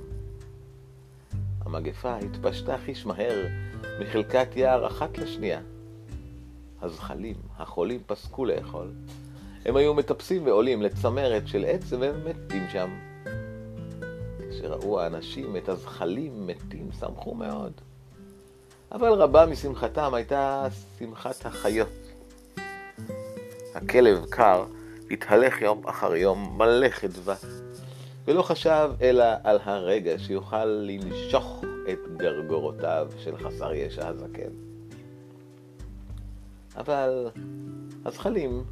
המגפה 1.65 2.17
התפשטה 2.17 2.77
חיש 2.85 3.05
מהר 3.05 3.47
מחלקת 3.99 4.47
יער 4.55 4.87
אחת 4.87 5.17
לשנייה. 5.17 5.61
הזחלים, 6.81 7.35
החולים, 7.57 7.99
פסקו 8.07 8.45
לאכול. 8.45 8.91
הם 9.65 9.75
היו 9.75 9.93
מטפסים 9.93 10.45
ועולים 10.45 10.81
לצמרת 10.81 11.47
של 11.47 11.65
עץ 11.67 11.93
והם 11.93 12.15
מתים 12.25 12.69
שם. 12.71 12.89
כשראו 14.49 14.99
האנשים 14.99 15.57
את 15.57 15.69
הזחלים 15.69 16.47
מתים, 16.47 16.89
שמחו 16.99 17.35
מאוד. 17.35 17.71
אבל 18.91 19.09
רבה 19.09 19.45
משמחתם 19.45 20.13
הייתה 20.13 20.67
שמחת 20.99 21.45
החיות. 21.45 22.00
הכלב 23.81 24.25
קר 24.29 24.65
התהלך 25.11 25.61
יום 25.61 25.87
אחר 25.87 26.15
יום 26.15 26.57
מלא 26.57 26.89
חדווה, 26.89 27.35
ולא 28.25 28.41
חשב 28.41 28.89
אלא 29.01 29.25
על 29.43 29.59
הרגע 29.63 30.19
שיוכל 30.19 30.65
לנשוך 30.65 31.63
את 31.91 31.99
גרגורותיו 32.17 33.07
של 33.17 33.37
חסר 33.37 33.73
ישע 33.73 34.07
הזקן. 34.07 34.51
אבל 36.77 37.27
הזחלים 38.05 38.63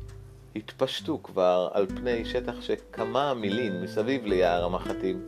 התפשטו 0.55 1.23
כבר 1.23 1.69
על 1.73 1.85
פני 1.87 2.25
שטח 2.25 2.61
שכמה 2.61 3.33
מילין 3.33 3.81
מסביב 3.81 4.25
ליער 4.25 4.65
המחטים. 4.65 5.21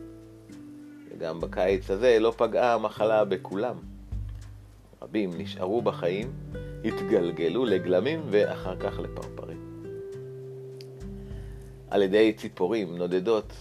וגם 1.10 1.40
בקיץ 1.40 1.90
הזה 1.90 2.18
לא 2.20 2.32
פגעה 2.36 2.74
המחלה 2.74 3.24
בכולם. 3.24 3.76
רבים 5.02 5.30
נשארו 5.38 5.82
בחיים, 5.82 6.32
התגלגלו 6.84 7.64
לגלמים 7.64 8.22
ואחר 8.30 8.76
כך 8.76 8.98
לפרפרים. 8.98 9.41
על 11.92 12.02
ידי 12.02 12.32
ציפורים 12.32 12.96
נודדות 12.96 13.52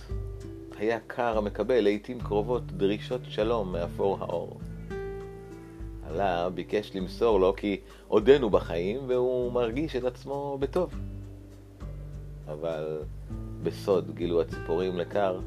היה 0.78 1.00
קר 1.08 1.38
המקבל 1.38 1.82
לעיתים 1.82 2.20
קרובות 2.20 2.72
דרישות 2.72 3.22
שלום 3.30 3.72
מאפור 3.72 4.17
האור. 4.20 4.60
עלה 6.08 6.50
ביקש 6.50 6.91
למסור 6.96 7.39
לו 7.39 7.54
כי 7.56 7.80
עודנו 8.08 8.50
בחיים 8.50 9.00
והוא 9.08 9.52
מרגיש 9.52 9.96
את 9.96 10.04
עצמו 10.04 10.58
בטוב. 10.60 10.94
אבל 12.48 13.00
בסוד 13.63 14.15
גילו 14.15 14.41
הציפורים 14.41 14.98
לקר, 14.98 15.39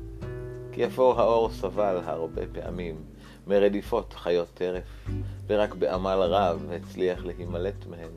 כי 0.72 0.86
אפור 0.86 1.20
האור 1.20 1.50
סבל 1.50 2.00
הרבה 2.04 2.42
פעמים 2.52 2.96
מרדיפות 3.46 4.12
חיות 4.12 4.48
טרף, 4.54 5.08
ורק 5.46 5.74
בעמל 5.74 6.18
רב 6.18 6.70
הצליח 6.72 7.24
להימלט 7.24 7.86
מהן. 7.86 8.12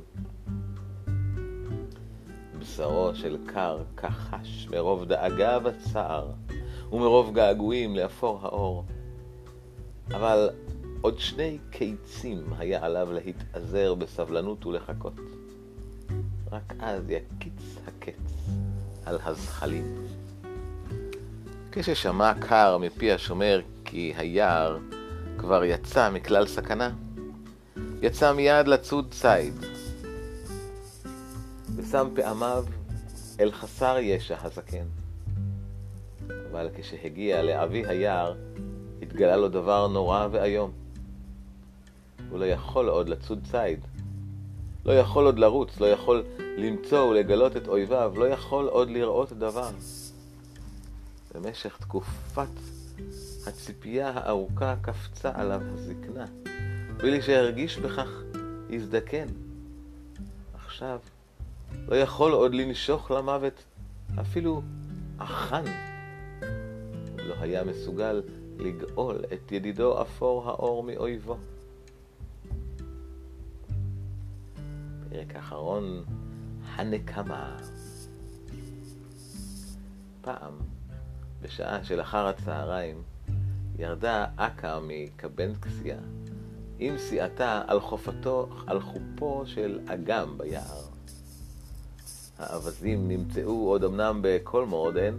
בשרו 2.78 3.16
של 3.16 3.38
קר 3.46 3.84
כחש 3.98 4.68
מרוב 4.72 5.06
דאגה 5.06 5.58
וצער, 5.64 6.28
ומרוב 6.92 7.34
געגועים 7.34 7.96
לאפור 7.96 8.40
האור. 8.42 8.86
אבל 10.12 10.50
עוד 11.02 11.20
שני 11.20 11.58
קיצים 11.70 12.54
היה 12.58 12.86
עליו 12.86 13.08
להתאזר 13.12 13.94
בסבלנות 13.94 14.66
ולחכות. 14.66 15.14
רק 16.52 16.74
אז 16.80 17.04
יקיץ 17.10 17.78
הקץ 17.88 18.50
על 19.06 19.18
הזחלים. 19.24 19.96
כששמע 21.72 22.34
קר 22.34 22.78
מפי 22.78 23.12
השומר 23.12 23.62
כי 23.86 24.14
היער 24.18 24.78
כבר 25.38 25.64
יצא 25.64 26.10
מכלל 26.10 26.48
סכנה, 26.48 26.90
יצא 28.02 28.34
מיד 28.34 28.68
לצוד 28.68 29.08
ציד, 29.12 29.54
ושם 31.88 32.08
פעמיו 32.16 32.66
אל 33.40 33.52
חסר 33.52 33.98
ישע 34.02 34.38
הזקן. 34.42 34.86
אבל 36.52 36.70
כשהגיע 36.76 37.44
לאבי 37.44 37.86
היער, 37.88 38.36
התגלה 39.02 39.38
לו 39.38 39.50
דבר 39.50 39.88
נורא 39.88 40.28
ואיום. 40.32 40.72
הוא 42.30 42.40
לא 42.40 42.46
יכול 42.46 42.90
עוד 42.90 43.10
לצוד 43.10 43.40
ציד. 43.52 43.80
לא 44.86 44.92
יכול 44.92 45.26
עוד 45.26 45.40
לרוץ, 45.40 45.80
לא 45.80 45.86
יכול 45.86 46.24
למצוא 46.58 47.10
ולגלות 47.10 47.58
את 47.58 47.68
אויביו, 47.68 48.14
לא 48.18 48.26
יכול 48.26 48.68
עוד 48.68 48.90
לראות 48.90 49.34
דבר. 49.34 49.70
במשך 51.36 51.78
תקופת 51.78 52.48
הציפייה 53.48 54.10
הארוכה 54.10 54.76
קפצה 54.82 55.32
עליו 55.36 55.62
הזקנה, 55.74 56.26
בלי 56.98 57.22
שהרגיש 57.22 57.78
בכך 57.78 58.10
הזדקן. 58.70 59.28
עכשיו 60.54 61.00
לא 61.88 61.96
יכול 61.96 62.32
עוד 62.32 62.54
לנשוך 62.54 63.12
למוות 63.12 63.64
אפילו 64.22 64.62
אחן. 65.18 65.64
לא 67.18 67.36
היה 67.40 67.64
מסוגל 67.64 68.22
לגאול 68.58 69.24
את 69.34 69.52
ידידו 69.52 70.02
אפור 70.02 70.50
האור 70.50 70.84
מאויבו. 70.84 71.38
פרק 75.10 75.36
אחרון, 75.36 76.04
הנקמה. 76.76 77.58
פעם, 80.22 80.54
בשעה 81.42 81.84
של 81.84 82.02
אחר 82.02 82.28
הצהריים, 82.28 83.02
ירדה 83.80 84.26
אכה 84.38 84.80
מקבנקסיה 84.84 85.98
עם 86.80 86.98
סיעתה 86.98 87.62
על 87.68 87.80
חופתו, 87.80 88.50
על 88.68 88.80
חופו 88.82 89.44
של 89.46 89.80
אגם 89.88 90.38
ביער. 90.38 90.87
האווזים 92.40 93.08
נמצאו 93.08 93.68
עוד 93.68 93.84
אמנם 93.84 94.20
בקולמורדן, 94.24 95.14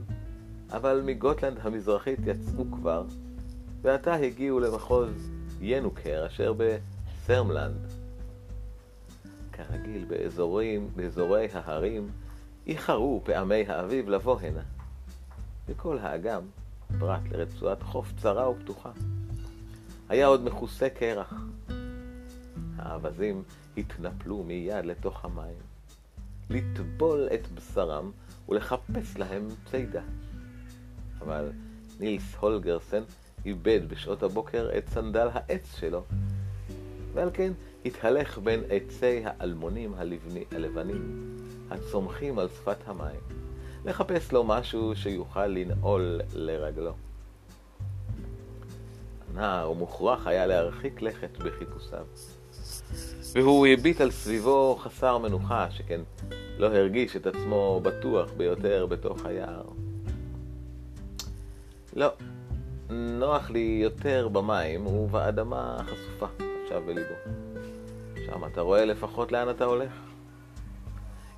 אבל 0.70 1.02
מגוטלנד 1.04 1.58
המזרחית 1.62 2.18
יצאו 2.26 2.64
כבר, 2.72 3.04
ועתה 3.82 4.14
הגיעו 4.14 4.60
למחוז 4.60 5.30
ינוקר 5.60 6.26
אשר 6.26 6.52
בסרמלנד. 6.56 7.86
כרגיל 9.52 10.04
באזורים, 10.04 10.88
באזורי 10.96 11.48
ההרים, 11.52 12.08
איחרו 12.66 13.20
פעמי 13.24 13.64
האביב 13.66 14.08
לבוא 14.08 14.40
הנה. 14.40 14.62
וכל 15.68 15.98
האגם, 15.98 16.42
פרט 16.98 17.20
לרצועת 17.30 17.82
חוף 17.82 18.12
צרה 18.22 18.50
ופתוחה, 18.50 18.90
היה 20.08 20.26
עוד 20.26 20.44
מכוסה 20.44 20.88
קרח. 20.88 21.34
האווזים 22.76 23.42
התנפלו 23.76 24.44
מיד 24.44 24.84
לתוך 24.84 25.24
המים, 25.24 25.67
לטבול 26.50 27.28
את 27.34 27.48
בשרם 27.52 28.10
ולחפש 28.48 29.16
להם 29.18 29.48
צידה. 29.70 30.02
אבל 31.20 31.50
נילס 32.00 32.34
הולגרסן 32.40 33.02
איבד 33.46 33.80
בשעות 33.88 34.22
הבוקר 34.22 34.70
את 34.78 34.88
סנדל 34.88 35.28
העץ 35.32 35.76
שלו, 35.76 36.04
ועל 37.14 37.30
כן 37.34 37.52
התהלך 37.84 38.38
בין 38.38 38.60
עצי 38.68 39.22
האלמונים 39.24 39.94
הלבני, 39.94 40.44
הלבנים 40.52 41.36
הצומחים 41.70 42.38
על 42.38 42.48
שפת 42.48 42.76
המים, 42.86 43.20
לחפש 43.84 44.32
לו 44.32 44.44
משהו 44.44 44.96
שיוכל 44.96 45.46
לנעול 45.46 46.20
לרגלו. 46.32 46.92
הנער 49.30 49.72
מוכרח 49.72 50.26
היה 50.26 50.46
להרחיק 50.46 51.02
לכת 51.02 51.38
בחיפושיו. 51.38 52.06
והוא 53.32 53.66
הביט 53.66 54.00
על 54.00 54.10
סביבו 54.10 54.78
חסר 54.80 55.18
מנוחה, 55.18 55.70
שכן 55.70 56.00
לא 56.58 56.66
הרגיש 56.66 57.16
את 57.16 57.26
עצמו 57.26 57.80
בטוח 57.82 58.32
ביותר 58.36 58.86
בתוך 58.86 59.26
היער. 59.26 59.64
לא, 61.96 62.08
נוח 62.90 63.50
לי 63.50 63.80
יותר 63.82 64.28
במים 64.28 64.86
ובאדמה 64.86 65.76
החשופה, 65.80 66.26
חשב 66.66 66.82
בליבו. 66.86 67.14
שם 68.26 68.44
אתה 68.52 68.60
רואה 68.60 68.84
לפחות 68.84 69.32
לאן 69.32 69.50
אתה 69.50 69.64
הולך. 69.64 69.92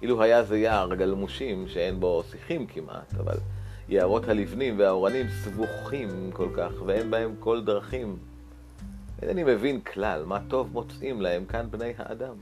אילו 0.03 0.23
היה 0.23 0.43
זה 0.43 0.59
יער 0.59 0.95
גלמושים 0.95 1.69
שאין 1.69 2.01
בו 2.01 2.23
שיחים 2.31 2.67
כמעט, 2.67 3.15
אבל 3.15 3.37
יערות 3.89 4.29
הלבנים 4.29 4.79
והאורנים 4.79 5.27
סבוכים 5.45 6.31
כל 6.33 6.49
כך, 6.57 6.71
ואין 6.87 7.11
בהם 7.11 7.35
כל 7.39 7.65
דרכים. 7.65 8.19
אינני 9.23 9.45
מבין 9.45 9.81
כלל 9.81 10.25
מה 10.25 10.39
טוב 10.49 10.73
מוצאים 10.73 11.21
להם 11.21 11.45
כאן 11.45 11.67
בני 11.71 11.93
האדם. 11.99 12.35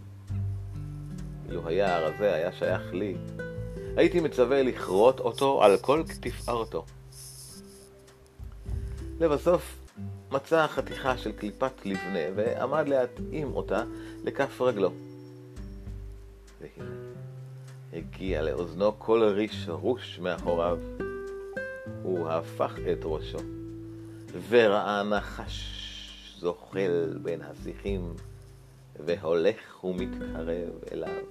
אילו 1.49 1.69
היער 1.69 2.05
הזה 2.05 2.35
היה 2.35 2.53
שייך 2.53 2.95
לי, 2.95 3.17
הייתי 3.97 4.21
מצווה 4.21 4.63
לכרות 4.63 5.21
אותו 5.21 5.65
על 5.65 5.77
כל 5.77 6.03
תפארתו. 6.21 6.85
לבסוף 9.21 9.79
מצא 10.33 10.67
חתיכה 10.67 11.19
של 11.19 11.33
קליפת 11.33 11.87
לבנה 11.87 12.19
ועמד 12.37 12.89
להתאים 12.89 13.57
אותה 13.57 13.85
לכף 14.25 14.61
רגלו. 14.61 14.91
והנה, 16.61 16.91
הגיע 17.93 18.43
לאוזנו 18.43 18.93
קול 18.93 19.25
ריש 19.25 19.69
רוש 19.69 20.19
מאחוריו. 20.19 20.79
הוא 22.03 22.29
הפך 22.29 22.75
את 22.93 22.99
ראשו, 23.05 23.39
וראה 24.49 25.03
נחש 25.03 25.78
זוחל 26.41 27.19
בין 27.23 27.41
השיחים, 27.43 28.15
והולך 29.07 29.85
ומתקרב 29.85 30.49
אליו. 30.93 31.25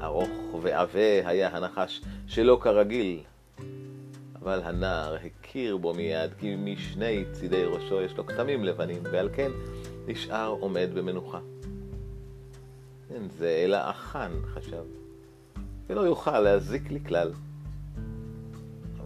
ארוך 0.00 0.54
ועבה 0.62 1.28
היה 1.28 1.56
הנחש, 1.56 2.00
שלא 2.26 2.58
כרגיל, 2.62 3.20
אבל 4.42 4.62
הנער 4.64 5.14
הכיר 5.14 5.76
בו 5.76 5.94
מיד, 5.94 6.30
כי 6.38 6.56
משני 6.56 7.24
צידי 7.32 7.64
ראשו 7.64 8.02
יש 8.02 8.16
לו 8.16 8.26
כתמים 8.26 8.64
לבנים, 8.64 9.02
ועל 9.12 9.28
כן 9.32 9.50
נשאר 10.06 10.48
עומד 10.60 10.88
במנוחה. 10.94 11.40
אין 13.14 13.28
זה 13.28 13.62
אלא 13.64 13.90
אחן, 13.90 14.32
חשב, 14.46 14.84
ולא 15.86 16.00
יוכל 16.00 16.40
להזיק 16.40 16.90
לי 16.90 17.00
כלל. 17.06 17.32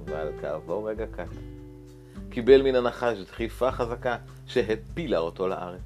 אבל 0.05 0.31
כעבור 0.41 0.91
רגע 0.91 1.07
קט, 1.07 1.37
קיבל 2.31 2.63
מן 2.63 2.75
הנחש 2.75 3.19
דחיפה 3.19 3.73
חזקה 3.73 4.17
שהפילה 4.49 5.19
אותו 5.19 5.49
לארץ. 5.49 5.81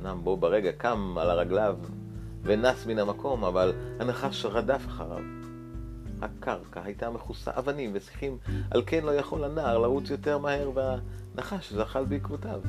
אמנם 0.00 0.20
בו 0.24 0.36
ברגע 0.36 0.72
קם 0.72 1.18
על 1.18 1.30
הרגליו 1.30 1.76
ונס 2.42 2.86
מן 2.86 2.98
המקום, 2.98 3.44
אבל 3.44 3.72
הנחש 4.00 4.44
רדף 4.44 4.86
אחריו. 4.86 5.22
הקרקע 6.22 6.82
הייתה 6.84 7.10
מכוסה 7.10 7.50
אבנים 7.58 7.90
ושיחים, 7.94 8.38
על 8.70 8.82
כן 8.86 9.04
לא 9.04 9.10
יכול 9.10 9.44
הנער 9.44 9.78
לרוץ 9.78 10.10
יותר 10.10 10.38
מהר, 10.38 10.70
והנחש 10.74 11.72
זחל 11.72 12.04
בעקבותיו. 12.04 12.60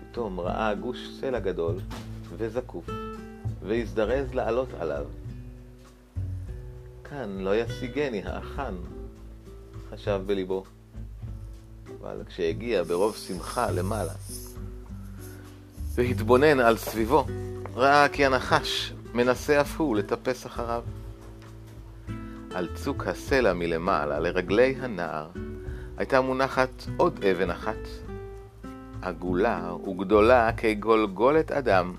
פתאום 0.00 0.40
ראה 0.40 0.74
גוש 0.74 1.08
סלע 1.20 1.38
גדול 1.38 1.74
וזקוף, 2.36 2.90
והזדרז 3.62 4.34
לעלות 4.34 4.68
עליו. 4.80 5.04
כאן 7.04 7.38
לא 7.38 7.56
ישיגני 7.56 8.22
האחן, 8.24 8.74
חשב 9.90 10.20
בליבו. 10.26 10.64
אבל 12.12 12.24
כשהגיע 12.24 12.82
ברוב 12.82 13.16
שמחה 13.16 13.70
למעלה, 13.70 14.12
והתבונן 15.94 16.60
על 16.60 16.76
סביבו, 16.76 17.24
ראה 17.74 18.08
כי 18.08 18.26
הנחש 18.26 18.92
מנסה 19.14 19.60
אף 19.60 19.80
הוא 19.80 19.96
לטפס 19.96 20.46
אחריו. 20.46 20.82
על 22.54 22.68
צוק 22.74 23.06
הסלע 23.06 23.52
מלמעלה, 23.52 24.20
לרגלי 24.20 24.76
הנער, 24.80 25.28
הייתה 25.96 26.20
מונחת 26.20 26.82
עוד 26.96 27.24
אבן 27.24 27.50
אחת, 27.50 27.88
עגולה 29.02 29.72
וגדולה 29.88 30.50
כגולגולת 30.56 31.52
אדם. 31.52 31.94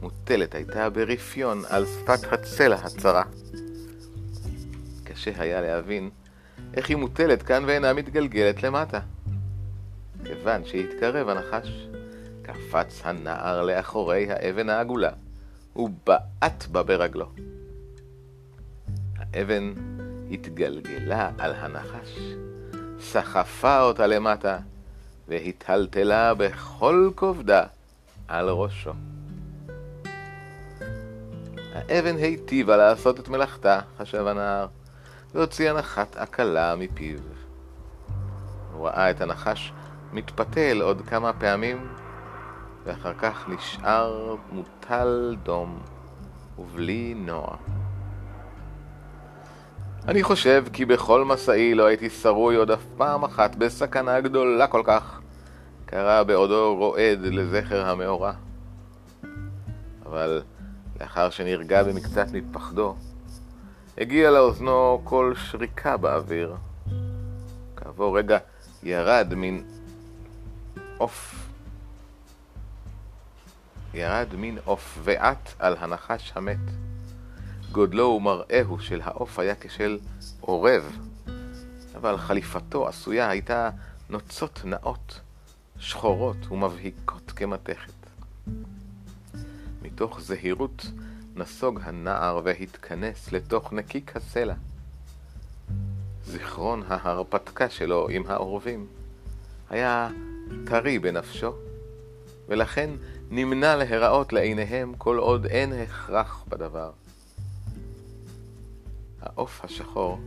מוטלת 0.00 0.54
הייתה 0.54 0.90
ברפיון 0.90 1.62
על 1.68 1.86
שפת 1.86 2.32
הצלע 2.32 2.76
הצרה. 2.76 3.22
קשה 5.04 5.30
היה 5.36 5.60
להבין 5.60 6.10
איך 6.74 6.88
היא 6.88 6.96
מוטלת 6.96 7.42
כאן 7.42 7.64
ואינה 7.66 7.92
מתגלגלת 7.92 8.62
למטה. 8.62 9.00
כיוון 10.24 10.64
שהתקרב 10.64 11.28
הנחש, 11.28 11.86
קפץ 12.42 13.00
הנער 13.04 13.62
לאחורי 13.62 14.26
האבן 14.30 14.68
העגולה, 14.68 15.10
ובעט 15.76 16.66
בה 16.66 16.82
ברגלו. 16.82 17.26
האבן 19.16 19.72
התגלגלה 20.30 21.30
על 21.38 21.54
הנחש, 21.54 22.18
סחפה 23.00 23.82
אותה 23.82 24.06
למטה, 24.06 24.58
והיטלטלה 25.28 26.34
בכל 26.34 27.10
כובדה 27.14 27.64
על 28.28 28.48
ראשו. 28.48 28.92
האבן 31.72 32.16
היטיבה 32.16 32.76
לעשות 32.76 33.20
את 33.20 33.28
מלאכתה, 33.28 33.80
חשב 33.98 34.26
הנער, 34.26 34.66
והוציא 35.36 35.70
הנחת 35.70 36.16
עקלה 36.16 36.76
מפיו. 36.76 37.18
הוא 38.72 38.86
ראה 38.86 39.10
את 39.10 39.20
הנחש 39.20 39.72
מתפתל 40.12 40.80
עוד 40.82 41.02
כמה 41.06 41.32
פעמים, 41.32 41.88
ואחר 42.84 43.14
כך 43.14 43.48
נשאר 43.48 44.36
מוטל 44.52 45.36
דום 45.42 45.82
ובלי 46.58 47.14
נוע. 47.16 47.56
אני 50.08 50.22
חושב 50.22 50.64
כי 50.72 50.84
בכל 50.84 51.24
מסעי 51.24 51.74
לא 51.74 51.86
הייתי 51.86 52.10
שרוי 52.10 52.56
עוד 52.56 52.70
אף 52.70 52.84
פעם 52.96 53.24
אחת 53.24 53.56
בסכנה 53.56 54.20
גדולה 54.20 54.66
כל 54.66 54.82
כך, 54.84 55.20
קרא 55.86 56.22
בעודו 56.22 56.76
רועד 56.78 57.18
לזכר 57.22 57.86
המאורע. 57.86 58.32
אבל 60.06 60.42
לאחר 61.00 61.30
שנרגע 61.30 61.82
במקצת 61.82 62.26
מפחדו, 62.32 62.96
הגיע 63.98 64.30
לאוזנו 64.30 65.00
קול 65.04 65.34
שריקה 65.36 65.96
באוויר. 65.96 66.56
כעבור 67.76 68.18
רגע 68.18 68.38
ירד 68.82 69.34
מין 69.34 69.64
עוף. 70.98 71.48
ירד 73.94 74.26
מין 74.34 74.58
עוף 74.64 74.98
ועט 75.02 75.52
על 75.58 75.76
הנחש 75.78 76.32
המת. 76.34 76.58
גודלו 77.72 78.04
ומראהו 78.04 78.80
של 78.80 79.00
העוף 79.04 79.38
היה 79.38 79.54
כשל 79.60 79.98
עורב, 80.40 80.98
אבל 81.96 82.18
חליפתו 82.18 82.88
עשויה 82.88 83.28
הייתה 83.28 83.70
נוצות 84.10 84.60
נאות, 84.64 85.20
שחורות 85.78 86.50
ומבהיקות 86.50 87.32
כמתכת. 87.36 87.92
מתוך 89.82 90.20
זהירות 90.20 90.86
נסוג 91.36 91.80
הנער 91.82 92.40
והתכנס 92.44 93.32
לתוך 93.32 93.72
נקיק 93.72 94.16
הסלע. 94.16 94.54
זיכרון 96.24 96.82
ההרפתקה 96.88 97.70
שלו 97.70 98.08
עם 98.08 98.22
העורבים 98.26 98.86
היה 99.70 100.08
טרי 100.66 100.98
בנפשו, 100.98 101.52
ולכן 102.48 102.90
נמנע 103.30 103.76
להיראות 103.76 104.32
לעיניהם 104.32 104.94
כל 104.98 105.18
עוד 105.18 105.46
אין 105.46 105.72
הכרח 105.72 106.44
בדבר. 106.48 106.90
העוף 109.22 109.64
השחור 109.64 110.18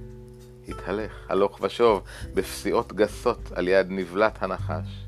התהלך 0.67 1.25
הלוך 1.29 1.59
ושוב 1.61 2.03
בפסיעות 2.33 2.93
גסות 2.93 3.51
על 3.51 3.67
יד 3.67 3.87
נבלת 3.89 4.43
הנחש, 4.43 5.05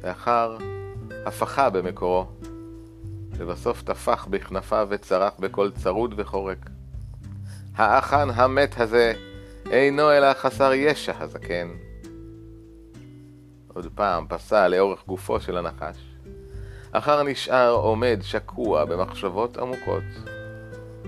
ואחר 0.00 0.56
הפכה 1.26 1.70
במקורו, 1.70 2.26
לבסוף 3.40 3.82
טפח 3.82 4.26
בכנפיו 4.30 4.86
וצרח 4.90 5.32
בקול 5.38 5.70
צרוד 5.70 6.14
וחורק. 6.16 6.70
האחן 7.76 8.28
המת 8.34 8.80
הזה 8.80 9.12
אינו 9.70 10.12
אלא 10.12 10.34
חסר 10.34 10.72
ישע 10.72 11.12
הזקן. 11.20 11.68
עוד 13.74 13.86
פעם 13.94 14.26
פסע 14.28 14.68
לאורך 14.68 15.06
גופו 15.06 15.40
של 15.40 15.56
הנחש, 15.56 15.96
אחר 16.92 17.22
נשאר 17.22 17.70
עומד 17.70 18.18
שקוע 18.22 18.84
במחשבות 18.84 19.56
עמוקות. 19.56 20.04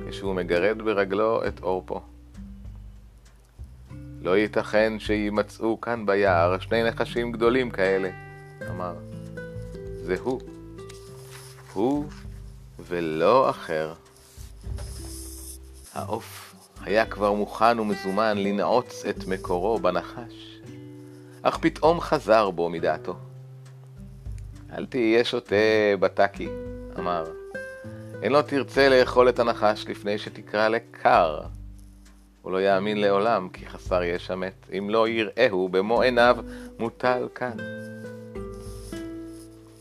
כשהוא 0.08 0.34
מגרד 0.34 0.82
ברגלו 0.82 1.46
את 1.46 1.60
עורפו. 1.60 2.00
לא 4.22 4.36
ייתכן 4.36 4.92
שימצאו 4.98 5.80
כאן 5.80 6.06
ביער 6.06 6.58
שני 6.58 6.84
נחשים 6.84 7.32
גדולים 7.32 7.70
כאלה, 7.70 8.10
אמר. 8.70 8.94
זה 10.02 10.16
הוא. 10.22 10.55
הוא 11.76 12.04
ולא 12.78 13.50
אחר. 13.50 13.92
העוף 15.94 16.54
היה 16.80 17.06
כבר 17.06 17.32
מוכן 17.32 17.80
ומזומן 17.80 18.38
לנעוץ 18.38 19.04
את 19.04 19.26
מקורו 19.26 19.78
בנחש, 19.78 20.60
אך 21.42 21.58
פתאום 21.58 22.00
חזר 22.00 22.50
בו 22.50 22.68
מדעתו. 22.68 23.16
אל 24.72 24.86
תהיה 24.86 25.24
שותה 25.24 25.56
בטקי, 26.00 26.48
אמר. 26.98 27.24
אין 28.22 28.32
לא 28.32 28.42
תרצה 28.42 28.88
לאכול 28.88 29.28
את 29.28 29.38
הנחש 29.38 29.86
לפני 29.88 30.18
שתקרא 30.18 30.68
לקר. 30.68 31.40
הוא 32.42 32.52
לא 32.52 32.62
יאמין 32.62 33.00
לעולם, 33.00 33.48
כי 33.52 33.66
חסר 33.66 34.02
ישע 34.02 34.34
מת. 34.34 34.66
אם 34.78 34.90
לא 34.90 35.08
יראהו 35.08 35.68
במו 35.68 36.02
עיניו, 36.02 36.36
מוטל 36.78 37.28
כאן. 37.34 37.56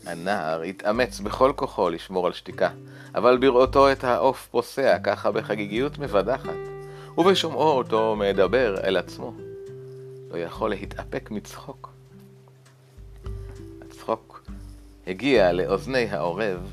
הנער 0.06 0.62
התאמץ 0.62 1.20
בכל 1.20 1.52
כוחו 1.56 1.90
לשמור 1.90 2.26
על 2.26 2.32
שתיקה, 2.32 2.70
אבל 3.14 3.38
בראותו 3.38 3.92
את 3.92 4.04
העוף 4.04 4.48
פוסע 4.50 4.98
ככה 4.98 5.30
בחגיגיות 5.30 5.98
מבדחת, 5.98 6.56
ובשומעו 7.18 7.70
אותו 7.70 8.16
מדבר 8.16 8.76
אל 8.84 8.96
עצמו, 8.96 9.34
לא 10.30 10.38
יכול 10.38 10.70
להתאפק 10.70 11.30
מצחוק. 11.30 11.90
הצחוק 13.82 14.42
הגיע 15.06 15.52
לאוזני 15.52 16.06
העורב, 16.10 16.72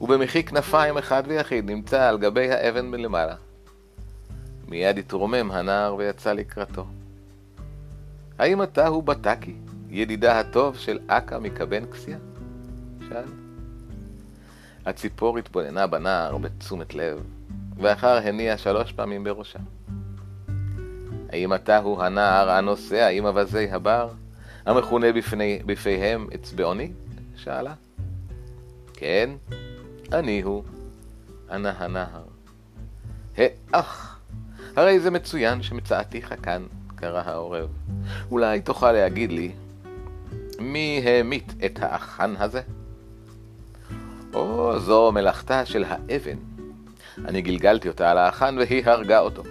ובמחי 0.00 0.42
כנפיים 0.42 0.98
אחד 0.98 1.22
ויחיד 1.26 1.70
נמצא 1.70 2.08
על 2.08 2.18
גבי 2.18 2.50
האבן 2.50 2.86
מלמעלה. 2.86 3.34
מיד 4.68 4.98
התרומם 4.98 5.50
הנער 5.50 5.94
ויצא 5.94 6.32
לקראתו. 6.32 6.86
האם 8.38 8.62
אתה 8.62 8.86
הוא 8.86 9.02
בטקי, 9.02 9.54
ידידה 9.90 10.40
הטוב 10.40 10.76
של 10.76 10.98
אכא 11.06 11.38
מקבן 11.38 11.84
שאל. 13.08 13.24
הציפור 14.86 15.38
התבוננה 15.38 15.86
בנער 15.86 16.38
בתשומת 16.38 16.94
לב, 16.94 17.22
ואחר 17.76 18.16
הניע 18.16 18.58
שלוש 18.58 18.92
פעמים 18.92 19.24
בראשה. 19.24 19.58
האם 21.32 21.54
אתה 21.54 21.78
הוא 21.78 22.02
הנער 22.02 22.50
הנוסע 22.50 23.08
עם 23.08 23.24
אווזי 23.24 23.70
הבר, 23.70 24.08
המכונה 24.66 25.12
בפני, 25.12 25.60
בפיהם 25.66 26.26
אצבעוני? 26.34 26.92
שאלה. 27.36 27.74
כן, 28.94 29.30
אני 30.12 30.40
הוא, 30.42 30.64
ענה 31.50 31.72
הנער. 31.78 32.22
האח, 33.36 34.20
הרי 34.76 35.00
זה 35.00 35.10
מצוין 35.10 35.62
שמצאתיך 35.62 36.34
כאן, 36.42 36.62
קרא 36.94 37.22
העורב. 37.26 37.68
אולי 38.30 38.60
תוכל 38.60 38.92
להגיד 38.92 39.32
לי, 39.32 39.52
מי 40.58 41.04
המית 41.06 41.54
את 41.66 41.78
האחן 41.82 42.34
הזה? 42.38 42.60
או, 44.34 44.78
זו 44.78 45.12
מלאכתה 45.12 45.66
של 45.66 45.84
האבן. 45.88 46.36
אני 47.24 47.42
גלגלתי 47.42 47.88
אותה 47.88 48.10
על 48.10 48.18
האחן 48.18 48.56
והיא 48.58 48.82
הרגה 48.86 49.18
אותו. 49.18 49.42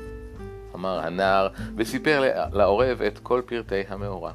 אמר 0.75 0.99
הנער, 0.99 1.47
וסיפר 1.77 2.23
לעורב 2.53 3.01
את 3.01 3.19
כל 3.23 3.41
פרטי 3.45 3.81
המאורע. 3.89 4.31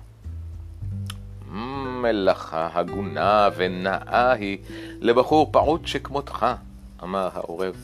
מלאכה 2.02 2.68
הגונה 2.72 3.48
ונאה 3.56 4.32
היא 4.32 4.58
לבחור 5.00 5.52
פעוט 5.52 5.86
שכמותך, 5.86 6.46
אמר 7.02 7.28
העורב. 7.34 7.74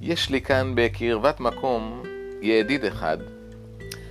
יש 0.00 0.30
לי 0.30 0.40
כאן 0.40 0.72
בקרבת 0.74 1.40
מקום 1.40 2.02
ידיד 2.42 2.84
אחד, 2.84 3.18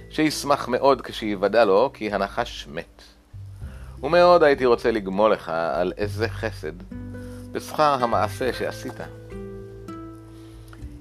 שישמח 0.09 0.67
מאוד 0.67 1.01
כשיוודע 1.01 1.65
לו 1.65 1.91
כי 1.93 2.11
הנחש 2.11 2.67
מת. 2.67 3.10
ומאוד 4.03 4.43
הייתי 4.43 4.65
רוצה 4.65 4.91
לגמול 4.91 5.31
לך 5.33 5.49
על 5.49 5.93
איזה 5.97 6.29
חסד 6.29 6.73
בשכר 7.51 7.97
המעשה 8.03 8.53
שעשית. 8.53 8.93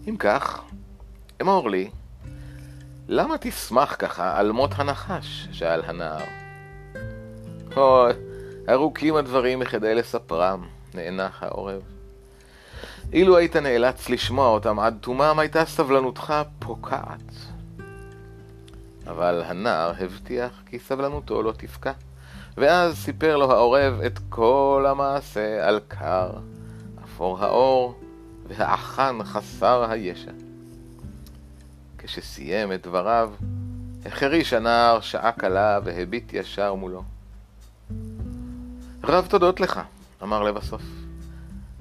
אם 0.08 0.16
כך, 0.16 0.60
אמור 1.42 1.70
לי, 1.70 1.90
למה 3.08 3.38
תשמח 3.38 3.96
ככה 3.98 4.38
על 4.38 4.52
מות 4.52 4.70
הנחש? 4.74 5.48
שאל 5.52 5.82
הנער. 5.84 6.24
או, 7.76 8.06
ארוכים 8.68 9.16
הדברים 9.16 9.58
מכדי 9.58 9.94
לספרם, 9.94 10.66
נאנח 10.94 11.42
העורב. 11.42 11.82
אילו 13.12 13.36
היית 13.36 13.56
נאלץ 13.56 14.08
לשמוע 14.08 14.48
אותם 14.48 14.78
עד 14.78 14.98
תומם, 15.00 15.36
הייתה 15.38 15.64
סבלנותך 15.64 16.34
פוקעת. 16.58 17.32
אבל 19.06 19.42
הנער 19.46 19.92
הבטיח 20.00 20.62
כי 20.66 20.78
סבלנותו 20.78 21.42
לא 21.42 21.52
תפקע. 21.52 21.92
ואז 22.60 22.96
סיפר 22.96 23.36
לו 23.36 23.52
העורב 23.52 24.00
את 24.06 24.18
כל 24.28 24.86
המעשה 24.88 25.68
על 25.68 25.80
קר, 25.88 26.30
אפור 27.04 27.44
האור 27.44 27.94
והאחן 28.48 29.18
חסר 29.24 29.90
הישע. 29.90 30.30
כשסיים 31.98 32.72
את 32.72 32.86
דבריו, 32.86 33.32
החריש 34.06 34.52
הנער 34.52 35.00
שעה 35.00 35.32
קלה 35.32 35.80
והביט 35.84 36.32
ישר 36.32 36.74
מולו. 36.74 37.02
רב 39.04 39.26
תודות 39.30 39.60
לך, 39.60 39.80
אמר 40.22 40.42
לבסוף. 40.42 40.82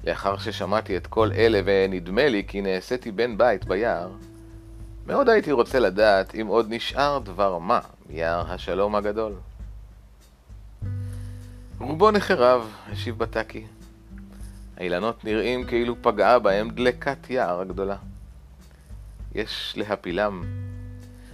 לאחר 0.04 0.38
ששמעתי 0.38 0.96
את 0.96 1.06
כל 1.06 1.32
אלה 1.32 1.60
ונדמה 1.64 2.28
לי 2.28 2.44
כי 2.48 2.60
נעשיתי 2.60 3.10
בן 3.10 3.38
בית 3.38 3.64
ביער, 3.64 4.10
מאוד 5.06 5.28
הייתי 5.28 5.52
רוצה 5.52 5.78
לדעת 5.78 6.34
אם 6.34 6.46
עוד 6.46 6.66
נשאר 6.68 7.18
דבר 7.18 7.58
מה 7.58 7.80
מיער 8.08 8.52
השלום 8.52 8.94
הגדול. 8.94 9.32
רובו 11.80 12.10
נחרב, 12.10 12.72
השיב 12.86 13.18
בטקי. 13.18 13.66
האילנות 14.76 15.24
נראים 15.24 15.66
כאילו 15.66 16.02
פגעה 16.02 16.38
בהם 16.38 16.70
דלקת 16.70 17.30
יער 17.30 17.60
הגדולה. 17.60 17.96
יש 19.34 19.74
להפילם, 19.76 20.42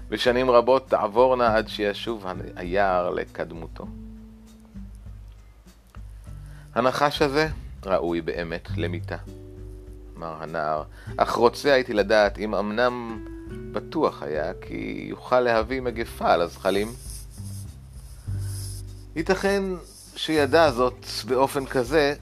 ושנים 0.09 0.51
רבות 0.51 0.89
תעבורנה 0.89 1.57
עד 1.57 1.69
שישוב 1.69 2.27
היער 2.57 3.11
לקדמותו. 3.11 3.87
הנחש 6.75 7.23
הזה 7.23 7.49
ראוי 7.87 8.21
באמת 8.21 8.69
למיתה, 8.77 9.17
אמר 10.17 10.43
הנער, 10.43 10.83
אך 11.17 11.31
רוצה 11.31 11.73
הייתי 11.73 11.93
לדעת 11.93 12.39
אם 12.39 12.55
אמנם 12.55 13.25
בטוח 13.73 14.23
היה 14.23 14.53
כי 14.61 15.07
יוכל 15.09 15.41
להביא 15.41 15.81
מגפה 15.81 16.33
על 16.33 16.41
הזחלים. 16.41 16.89
ייתכן 19.17 19.63
שידע 20.16 20.70
זאת 20.70 21.07
באופן 21.26 21.66
כזה, 21.66 22.14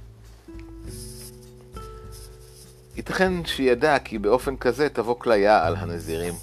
ייתכן 2.97 3.45
שידע 3.45 3.99
כי 3.99 4.19
באופן 4.19 4.57
כזה 4.57 4.89
תבוא 4.89 5.15
כליה 5.19 5.67
על 5.67 5.77
הנזירים, 5.77 6.35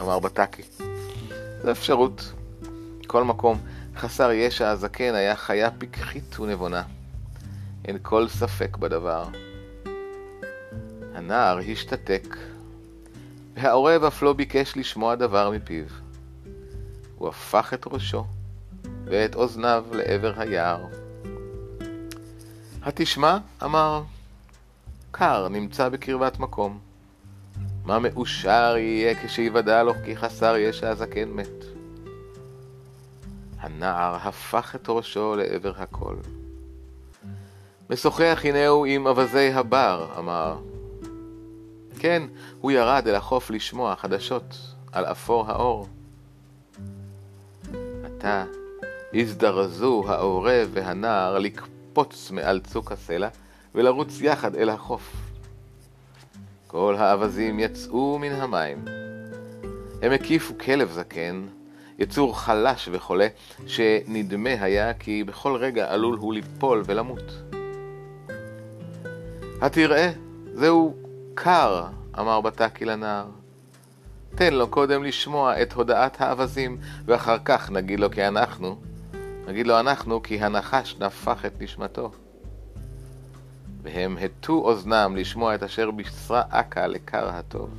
אמר 0.00 0.18
בטקי. 0.18 0.62
זו 1.62 1.70
אפשרות. 1.70 2.32
כל 3.06 3.24
מקום, 3.24 3.58
חסר 3.96 4.32
ישע 4.32 4.68
הזקן 4.68 5.14
היה 5.14 5.36
חיה 5.36 5.70
פיקחית 5.70 6.40
ונבונה. 6.40 6.82
אין 7.84 7.98
כל 8.02 8.28
ספק 8.28 8.76
בדבר. 8.76 9.24
הנער 11.14 11.58
השתתק, 11.72 12.36
והעורב 13.54 14.04
אף 14.04 14.22
לא 14.22 14.32
ביקש 14.32 14.76
לשמוע 14.76 15.14
דבר 15.14 15.50
מפיו. 15.50 15.84
הוא 17.18 17.28
הפך 17.28 17.74
את 17.74 17.84
ראשו, 17.86 18.24
ואת 19.06 19.34
אוזניו 19.34 19.84
לעבר 19.92 20.32
היער. 20.36 20.86
התשמע, 22.82 23.38
אמר, 23.62 24.02
קר 25.10 25.48
נמצא 25.48 25.88
בקרבת 25.88 26.38
מקום. 26.38 26.78
מה 27.84 27.98
מאושר 27.98 28.74
יהיה 28.78 29.14
כשיוודע 29.24 29.82
לו 29.82 29.92
כי 30.04 30.16
חסר 30.16 30.56
ישע 30.56 30.90
הזקן 30.90 31.28
מת. 31.28 31.64
הנער 33.58 34.16
הפך 34.16 34.74
את 34.74 34.88
ראשו 34.88 35.36
לעבר 35.36 35.72
הכל. 35.76 36.16
משוחח 37.90 38.40
הנהו 38.44 38.84
עם 38.84 39.06
אווזי 39.06 39.52
הבר, 39.52 40.14
אמר. 40.18 40.58
כן, 41.98 42.22
הוא 42.60 42.70
ירד 42.70 43.08
אל 43.08 43.14
החוף 43.14 43.50
לשמוע 43.50 43.96
חדשות 43.96 44.56
על 44.92 45.04
אפור 45.04 45.50
האור. 45.50 45.88
עתה 48.04 48.44
הזדרזו 49.14 50.04
העורב 50.08 50.68
והנער 50.72 51.38
לקפוץ 51.38 52.30
מעל 52.30 52.60
צוק 52.60 52.92
הסלע 52.92 53.28
ולרוץ 53.74 54.20
יחד 54.20 54.54
אל 54.54 54.68
החוף. 54.68 55.16
כל 56.66 56.96
האווזים 56.98 57.58
יצאו 57.58 58.18
מן 58.18 58.32
המים. 58.32 58.84
הם 60.02 60.12
הקיפו 60.12 60.54
כלב 60.58 60.90
זקן, 60.90 61.46
יצור 61.98 62.38
חלש 62.38 62.88
וחולה, 62.92 63.28
שנדמה 63.66 64.50
היה 64.50 64.94
כי 64.94 65.24
בכל 65.24 65.56
רגע 65.56 65.92
עלול 65.92 66.16
הוא 66.18 66.34
ליפול 66.34 66.82
ולמות. 66.86 67.32
התראה, 69.60 70.12
זהו 70.54 70.94
קר, 71.34 71.84
אמר 72.18 72.40
בטקי 72.40 72.84
לנער. 72.84 73.26
תן 74.34 74.54
לו 74.54 74.68
קודם 74.68 75.04
לשמוע 75.04 75.62
את 75.62 75.72
הודעת 75.72 76.20
האווזים, 76.20 76.78
ואחר 77.04 77.36
כך 77.44 77.70
נגיד 77.70 78.00
לו 78.00 78.10
כי 78.10 78.26
אנחנו, 78.26 78.76
נגיד 79.48 79.66
לו 79.66 79.80
אנחנו 79.80 80.22
כי 80.22 80.40
הנחש 80.40 80.96
נפח 81.00 81.46
את 81.46 81.52
נשמתו. 81.60 82.10
והם 83.82 84.16
הטו 84.20 84.52
אוזנם 84.52 85.16
לשמוע 85.16 85.54
את 85.54 85.62
אשר 85.62 85.90
בישרה 85.90 86.42
אכ"א 86.48 86.86
לקר 86.86 87.28
הטוב. 87.28 87.70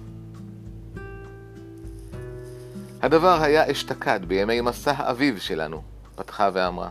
הדבר 3.01 3.41
היה 3.41 3.71
אשתקד 3.71 4.19
בימי 4.28 4.62
מסע 4.62 4.93
האביב 4.97 5.38
שלנו, 5.38 5.82
פתחה 6.15 6.49
ואמרה. 6.54 6.89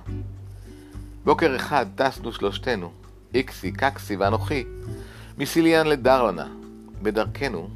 בוקר 1.25 1.57
אחד 1.57 1.87
טסנו 1.95 2.33
שלושתנו, 2.33 2.93
איקסי, 3.35 3.73
קקסי 3.73 4.17
ואנוכי, 4.17 4.65
מסיליאן 5.39 5.87
לדרלנה. 5.87 6.49
בדרכנו, 7.03 7.69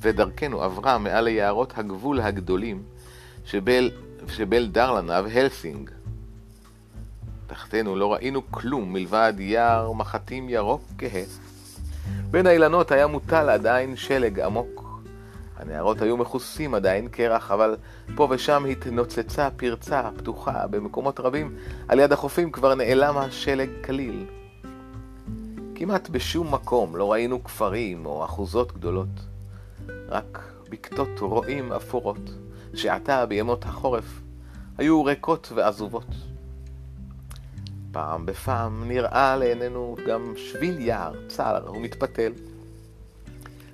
ודרכנו 0.00 0.62
עברה 0.62 0.98
מעל 0.98 1.24
ליערות 1.24 1.78
הגבול 1.78 2.20
הגדולים 2.20 2.82
שבל, 3.44 3.90
שבל 4.28 4.66
דרלנה 4.66 5.20
והלסינג. 5.24 5.90
תחתנו 7.46 7.96
לא 7.96 8.12
ראינו 8.12 8.42
כלום 8.50 8.92
מלבד 8.92 9.32
יער 9.38 9.92
מחטים 9.92 10.48
ירוק 10.48 10.82
כהה. 10.98 11.22
בין 12.30 12.46
האילנות 12.46 12.92
היה 12.92 13.06
מוטל 13.06 13.50
עדיין 13.50 13.96
שלג 13.96 14.40
עמוק. 14.40 15.00
הנערות 15.56 16.02
היו 16.02 16.16
מכוסים 16.16 16.74
עדיין 16.74 17.08
קרח, 17.08 17.50
אבל 17.50 17.76
פה 18.14 18.28
ושם 18.30 18.64
התנוצצה 18.70 19.48
פרצה 19.56 20.10
פתוחה 20.16 20.66
במקומות 20.66 21.20
רבים. 21.20 21.56
על 21.88 21.98
יד 21.98 22.12
החופים 22.12 22.50
כבר 22.50 22.74
נעלם 22.74 23.18
השלג 23.18 23.70
כליל. 23.84 24.26
כמעט 25.74 26.08
בשום 26.08 26.54
מקום 26.54 26.96
לא 26.96 27.12
ראינו 27.12 27.44
כפרים 27.44 28.06
או 28.06 28.24
אחוזות 28.24 28.72
גדולות. 28.72 29.08
רק 30.08 30.42
בקתות 30.70 31.18
רועים 31.20 31.72
אפורות, 31.72 32.30
שעתה 32.74 33.26
בימות 33.26 33.64
החורף 33.64 34.20
היו 34.78 35.04
ריקות 35.04 35.52
ועזובות. 35.54 36.06
פעם 37.92 38.26
בפעם 38.26 38.88
נראה 38.88 39.36
לעינינו 39.36 39.96
גם 40.06 40.32
שביל 40.36 40.80
יער 40.80 41.12
צר 41.28 41.70
ומתפתל, 41.74 42.32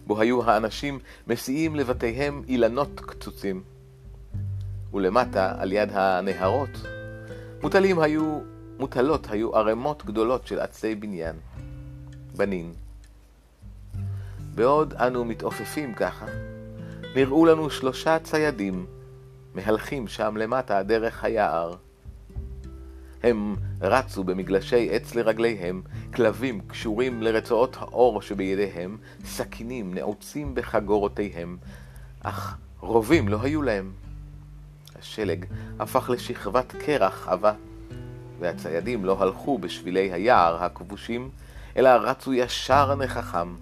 בו 0.06 0.20
היו 0.20 0.50
האנשים 0.50 0.98
מסיעים 1.26 1.76
לבתיהם 1.76 2.42
אילנות 2.48 3.00
קצוצים, 3.00 3.62
ולמטה, 4.94 5.54
על 5.58 5.72
יד 5.72 5.88
הנהרות, 5.92 6.70
מוטלים 7.62 7.98
היו, 7.98 8.40
מוטלות 8.78 9.30
היו 9.30 9.56
ערימות 9.56 10.04
גדולות 10.06 10.46
של 10.46 10.60
עצי 10.60 10.94
בניין, 10.94 11.36
בנין. 12.36 12.72
בעוד 14.54 14.94
אנו 14.94 15.24
מתעופפים 15.24 15.94
ככה, 15.94 16.26
נראו 17.16 17.46
לנו 17.46 17.70
שלושה 17.70 18.18
ציידים 18.18 18.86
מהלכים 19.54 20.08
שם 20.08 20.36
למטה 20.36 20.82
דרך 20.82 21.24
היער. 21.24 21.74
הם 23.22 23.56
רצו 23.80 24.24
במגלשי 24.24 24.88
עץ 24.90 25.14
לרגליהם, 25.14 25.82
כלבים 26.14 26.60
קשורים 26.60 27.22
לרצועות 27.22 27.76
האור 27.80 28.22
שבידיהם, 28.22 28.96
סכינים 29.24 29.94
נעוצים 29.94 30.54
בחגורותיהם, 30.54 31.56
אך 32.22 32.56
רובים 32.80 33.28
לא 33.28 33.38
היו 33.42 33.62
להם. 33.62 33.92
השלג 34.98 35.44
הפך 35.78 36.10
לשכבת 36.10 36.72
קרח 36.72 37.28
עבה, 37.28 37.52
והציידים 38.40 39.04
לא 39.04 39.22
הלכו 39.22 39.58
בשבילי 39.58 40.12
היער 40.12 40.64
הכבושים, 40.64 41.30
אלא 41.76 41.88
רצו 41.88 42.34
ישר 42.34 42.94
נכחם. 42.94 43.54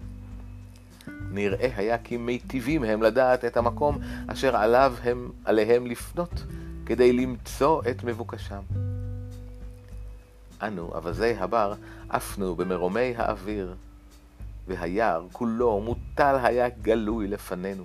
נראה 1.31 1.71
היה 1.77 1.99
כי 1.99 2.16
מיטיבים 2.16 2.85
הם 2.85 3.03
לדעת 3.03 3.45
את 3.45 3.57
המקום 3.57 3.99
אשר 4.27 4.57
עליו 4.57 4.95
הם 5.03 5.31
עליהם 5.45 5.87
לפנות 5.87 6.45
כדי 6.87 7.12
למצוא 7.12 7.83
את 7.90 8.05
מבוקשם. 8.05 8.62
אנו, 10.62 10.90
אווזי 10.95 11.35
הבר, 11.38 11.75
עפנו 12.09 12.57
במרומי 12.57 13.14
האוויר, 13.16 13.75
והיער 14.69 15.27
כולו 15.33 15.81
מוטל 15.81 16.37
היה 16.43 16.69
גלוי 16.69 17.29
לפנינו. 17.29 17.85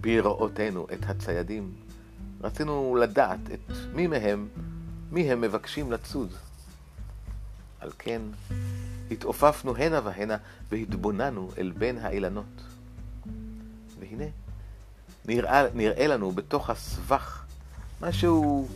בראותנו 0.00 0.86
את 0.92 1.10
הציידים, 1.10 1.72
רצינו 2.40 2.96
לדעת 3.00 3.40
את 3.54 3.72
מי 3.94 4.06
מהם, 4.06 4.48
מי 5.10 5.32
הם 5.32 5.40
מבקשים 5.40 5.92
לצוד. 5.92 6.30
על 7.80 7.90
כן, 7.98 8.22
התעופפנו 9.10 9.76
הנה 9.76 10.00
והנה 10.04 10.36
והתבוננו 10.70 11.50
אל 11.58 11.72
בין 11.78 11.98
האילנות. 11.98 12.62
והנה, 14.00 14.24
נראה, 15.26 15.64
נראה 15.74 16.06
לנו 16.06 16.32
בתוך 16.32 16.70
הסבך 16.70 17.44
משהו 18.00 18.68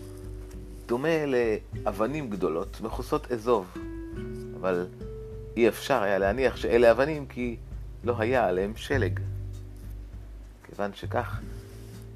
דומה 0.87 1.27
לאבנים 1.27 2.31
גדולות 2.31 2.81
מכוסות 2.81 3.33
אזוב, 3.33 3.67
אבל 4.61 4.87
אי 5.57 5.69
אפשר 5.69 6.03
היה 6.03 6.19
להניח 6.19 6.57
שאלה 6.57 6.91
אבנים 6.91 7.27
כי 7.27 7.57
לא 8.05 8.15
היה 8.19 8.47
עליהם 8.47 8.73
שלג. 8.77 9.21
כיוון 10.67 10.91
שכך, 10.95 11.41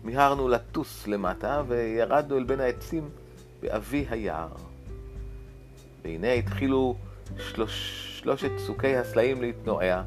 מיהרנו 0.05 0.49
לטוס 0.49 1.07
למטה 1.07 1.63
וירדנו 1.69 2.39
אל 2.39 2.45
בין 2.45 2.61
העצים 2.61 3.09
באבי 3.63 4.07
היער. 4.11 4.49
והנה 6.05 6.33
התחילו 6.33 6.97
שלוש, 7.39 8.21
שלושת 8.21 8.51
צוקי 8.67 8.97
הסלעים 8.97 9.43
להתנועע. 9.43 10.03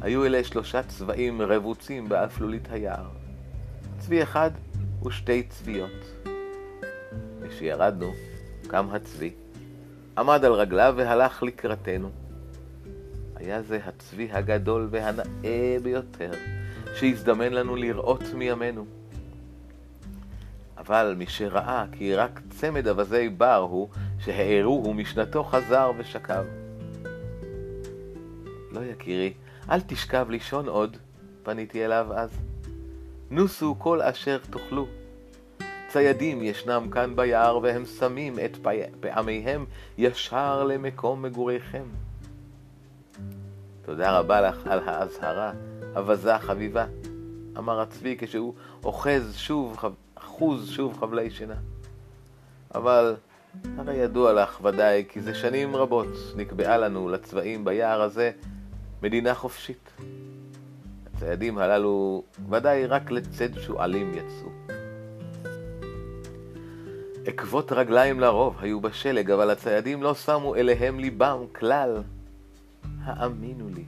היו 0.00 0.24
אלה 0.24 0.44
שלושה 0.44 0.82
צבעים 0.82 1.42
רבוצים 1.42 2.08
באפלולית 2.08 2.68
היער. 2.70 3.06
צבי 3.98 4.22
אחד 4.22 4.50
ושתי 5.06 5.42
צביות. 5.42 6.24
כשירדנו, 7.48 8.12
קם 8.66 8.88
הצבי, 8.92 9.32
עמד 10.18 10.44
על 10.44 10.52
רגליו 10.52 10.94
והלך 10.96 11.42
לקראתנו. 11.42 12.10
היה 13.36 13.62
זה 13.62 13.78
הצבי 13.86 14.28
הגדול 14.32 14.88
והנאה 14.90 15.76
ביותר 15.82 16.30
שהזדמן 16.94 17.52
לנו 17.52 17.76
לראות 17.76 18.22
מימינו. 18.34 18.84
אבל 20.78 21.14
מי 21.18 21.26
שראה 21.26 21.84
כי 21.92 22.14
רק 22.14 22.40
צמד 22.50 22.88
אווזי 22.88 23.28
בר 23.28 23.66
הוא, 23.70 23.88
שהעירוהו 24.24 24.94
משנתו 24.94 25.44
חזר 25.44 25.92
ושכב. 25.98 26.44
לא 28.70 28.80
יקירי, 28.80 29.32
אל 29.70 29.80
תשכב 29.80 30.26
לישון 30.30 30.68
עוד, 30.68 30.96
פניתי 31.42 31.84
אליו 31.84 32.06
אז. 32.14 32.30
נוסו 33.30 33.74
כל 33.78 34.02
אשר 34.02 34.38
תאכלו. 34.50 34.86
ציידים 35.88 36.42
ישנם 36.42 36.88
כאן 36.90 37.16
ביער, 37.16 37.58
והם 37.62 37.84
שמים 37.84 38.34
את 38.44 38.58
פעמיהם 39.00 39.66
ישר 39.98 40.64
למקום 40.64 41.22
מגוריכם. 41.22 41.84
תודה 43.84 44.18
רבה 44.18 44.40
לך 44.40 44.66
על 44.66 44.80
האזהרה, 44.88 45.52
אווזה 45.96 46.38
חביבה, 46.38 46.86
אמר 47.58 47.80
הצבי 47.80 48.16
כשהוא 48.18 48.54
אוחז 48.84 49.34
שוב, 49.36 49.76
אחוז 50.14 50.70
שוב 50.70 50.98
חבלי 51.00 51.30
שינה. 51.30 51.56
אבל 52.74 53.16
הרי 53.78 53.94
ידוע 53.94 54.32
לך 54.32 54.64
ודאי 54.64 55.04
כי 55.08 55.20
זה 55.20 55.34
שנים 55.34 55.76
רבות 55.76 56.16
נקבעה 56.36 56.78
לנו 56.78 57.08
לצבעים 57.08 57.64
ביער 57.64 58.02
הזה 58.02 58.30
מדינה 59.02 59.34
חופשית. 59.34 59.90
הציידים 61.06 61.58
הללו 61.58 62.24
ודאי 62.50 62.86
רק 62.86 63.10
לצד 63.10 63.60
שועלים 63.60 64.12
יצאו. 64.14 64.48
עקבות 67.26 67.72
רגליים 67.72 68.20
לרוב 68.20 68.56
היו 68.60 68.80
בשלג, 68.80 69.30
אבל 69.30 69.50
הציידים 69.50 70.02
לא 70.02 70.14
שמו 70.14 70.56
אליהם 70.56 70.98
ליבם 70.98 71.38
כלל. 71.52 72.02
האמינו 73.04 73.68
לי, 73.74 73.84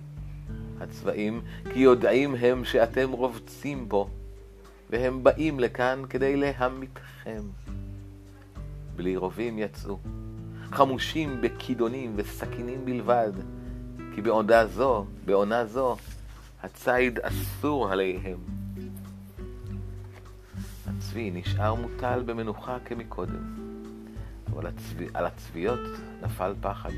הצבעים, 0.80 1.40
כי 1.72 1.78
יודעים 1.78 2.34
הם 2.34 2.64
שאתם 2.64 3.12
רובצים 3.12 3.86
פה, 3.88 4.08
והם 4.90 5.24
באים 5.24 5.60
לכאן 5.60 6.02
כדי 6.10 6.36
להמיתכם. 6.36 7.40
בלי 8.96 9.16
רובים 9.16 9.58
יצאו, 9.58 9.98
חמושים 10.72 11.40
בכידונים 11.40 12.12
וסכינים 12.16 12.84
בלבד, 12.84 13.32
כי 14.14 14.22
בעונה 14.22 14.66
זו, 14.66 15.06
בעונה 15.24 15.66
זו, 15.66 15.96
הציד 16.62 17.18
אסור 17.20 17.92
עליהם. 17.92 18.38
הצבי 20.86 21.30
נשאר 21.30 21.74
מוטל 21.74 22.22
במנוחה 22.26 22.78
כמקודם, 22.84 23.54
אבל 24.52 24.66
הצבי, 24.66 25.06
על 25.14 25.26
הצביות 25.26 25.80
נפל 26.22 26.54
פחד. 26.60 26.90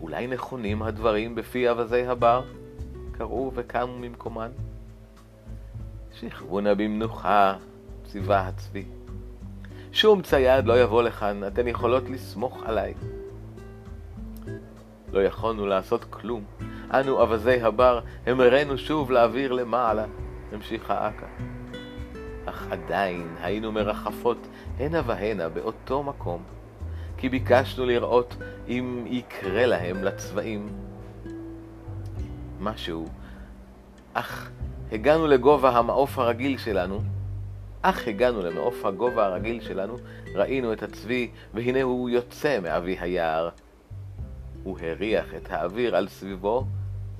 אולי 0.00 0.26
נכונים 0.26 0.82
הדברים 0.82 1.34
בפי 1.34 1.68
אווזי 1.68 2.06
הבר? 2.06 2.44
קראו 3.12 3.52
וקמו 3.54 3.98
ממקומן. 3.98 4.50
שכבו 6.14 6.60
נא 6.60 6.74
במנוחה, 6.74 7.56
ציווה 8.04 8.48
הצבי. 8.48 8.84
שום 9.92 10.22
צייד 10.22 10.66
לא 10.66 10.82
יבוא 10.82 11.02
לכאן, 11.02 11.46
אתן 11.46 11.68
יכולות 11.68 12.10
לסמוך 12.10 12.62
עליי. 12.66 12.94
לא 15.12 15.22
יכולנו 15.22 15.66
לעשות 15.66 16.04
כלום. 16.10 16.44
אנו, 16.90 17.20
אווזי 17.20 17.62
הבר, 17.62 18.00
המראנו 18.26 18.78
שוב 18.78 19.10
לאוויר 19.10 19.52
למעלה, 19.52 20.04
המשיכה 20.52 21.08
אכה. 21.08 21.26
אך 22.44 22.66
עדיין 22.70 23.28
היינו 23.40 23.72
מרחפות 23.72 24.46
הנה 24.78 25.02
והנה 25.06 25.48
באותו 25.48 26.02
מקום, 26.02 26.42
כי 27.16 27.28
ביקשנו 27.28 27.86
לראות 27.86 28.36
אם 28.68 29.04
יקרה 29.06 29.66
להם 29.66 30.04
לצבעים 30.04 30.68
משהו. 32.60 33.06
אך 34.14 34.50
הגענו 34.92 35.26
לגובה 35.26 35.70
המעוף 35.70 36.18
הרגיל 36.18 36.58
שלנו, 36.58 37.00
אך 37.82 38.08
הגענו 38.08 38.42
למעוף 38.42 38.84
הגובה 38.84 39.26
הרגיל 39.26 39.60
שלנו, 39.60 39.96
ראינו 40.34 40.72
את 40.72 40.82
הצבי, 40.82 41.30
והנה 41.54 41.82
הוא 41.82 42.10
יוצא 42.10 42.60
מאבי 42.60 42.96
היער. 43.00 43.48
הוא 44.62 44.78
הריח 44.80 45.34
את 45.36 45.50
האוויר 45.50 45.96
על 45.96 46.08
סביבו, 46.08 46.64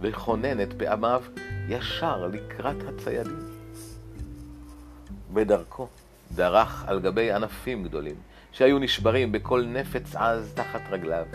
וכונן 0.01 0.61
את 0.61 0.73
פעמיו 0.73 1.23
ישר 1.69 2.27
לקראת 2.27 2.77
הציידים. 2.89 3.39
בדרכו 5.33 5.89
דרך 6.35 6.85
על 6.89 7.01
גבי 7.01 7.33
ענפים 7.33 7.85
גדולים, 7.85 8.17
שהיו 8.53 8.79
נשברים 8.79 9.33
בכל 9.33 9.65
נפץ 9.65 10.17
עז 10.17 10.53
תחת 10.55 10.81
רגליו. 10.91 11.27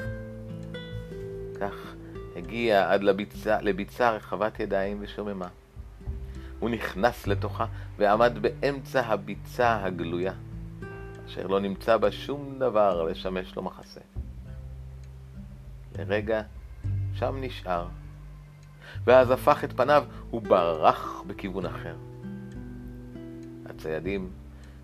כך 1.60 1.94
הגיע 2.36 2.92
עד 2.92 3.04
לביצה, 3.04 3.62
לביצה 3.62 4.12
רחבת 4.12 4.60
ידיים 4.60 4.98
ושוממה. 5.02 5.48
הוא 6.64 6.70
נכנס 6.70 7.28
לתוכה 7.28 7.66
ועמד 7.98 8.38
באמצע 8.42 9.02
הביצה 9.02 9.84
הגלויה, 9.84 10.34
אשר 11.26 11.48
לא 11.48 11.60
נמצא 11.60 11.98
בה 11.98 12.12
שום 12.12 12.56
דבר 12.60 13.04
לשמש 13.04 13.56
לו 13.56 13.62
מחסה. 13.62 14.00
לרגע 16.00 16.42
שם 17.14 17.36
נשאר, 17.42 17.88
ואז 19.04 19.32
הפך 19.32 19.64
את 19.64 19.74
פניו 19.74 20.04
וברח 20.34 21.24
בכיוון 21.28 21.66
אחר. 21.66 21.96
הציידים 23.66 24.32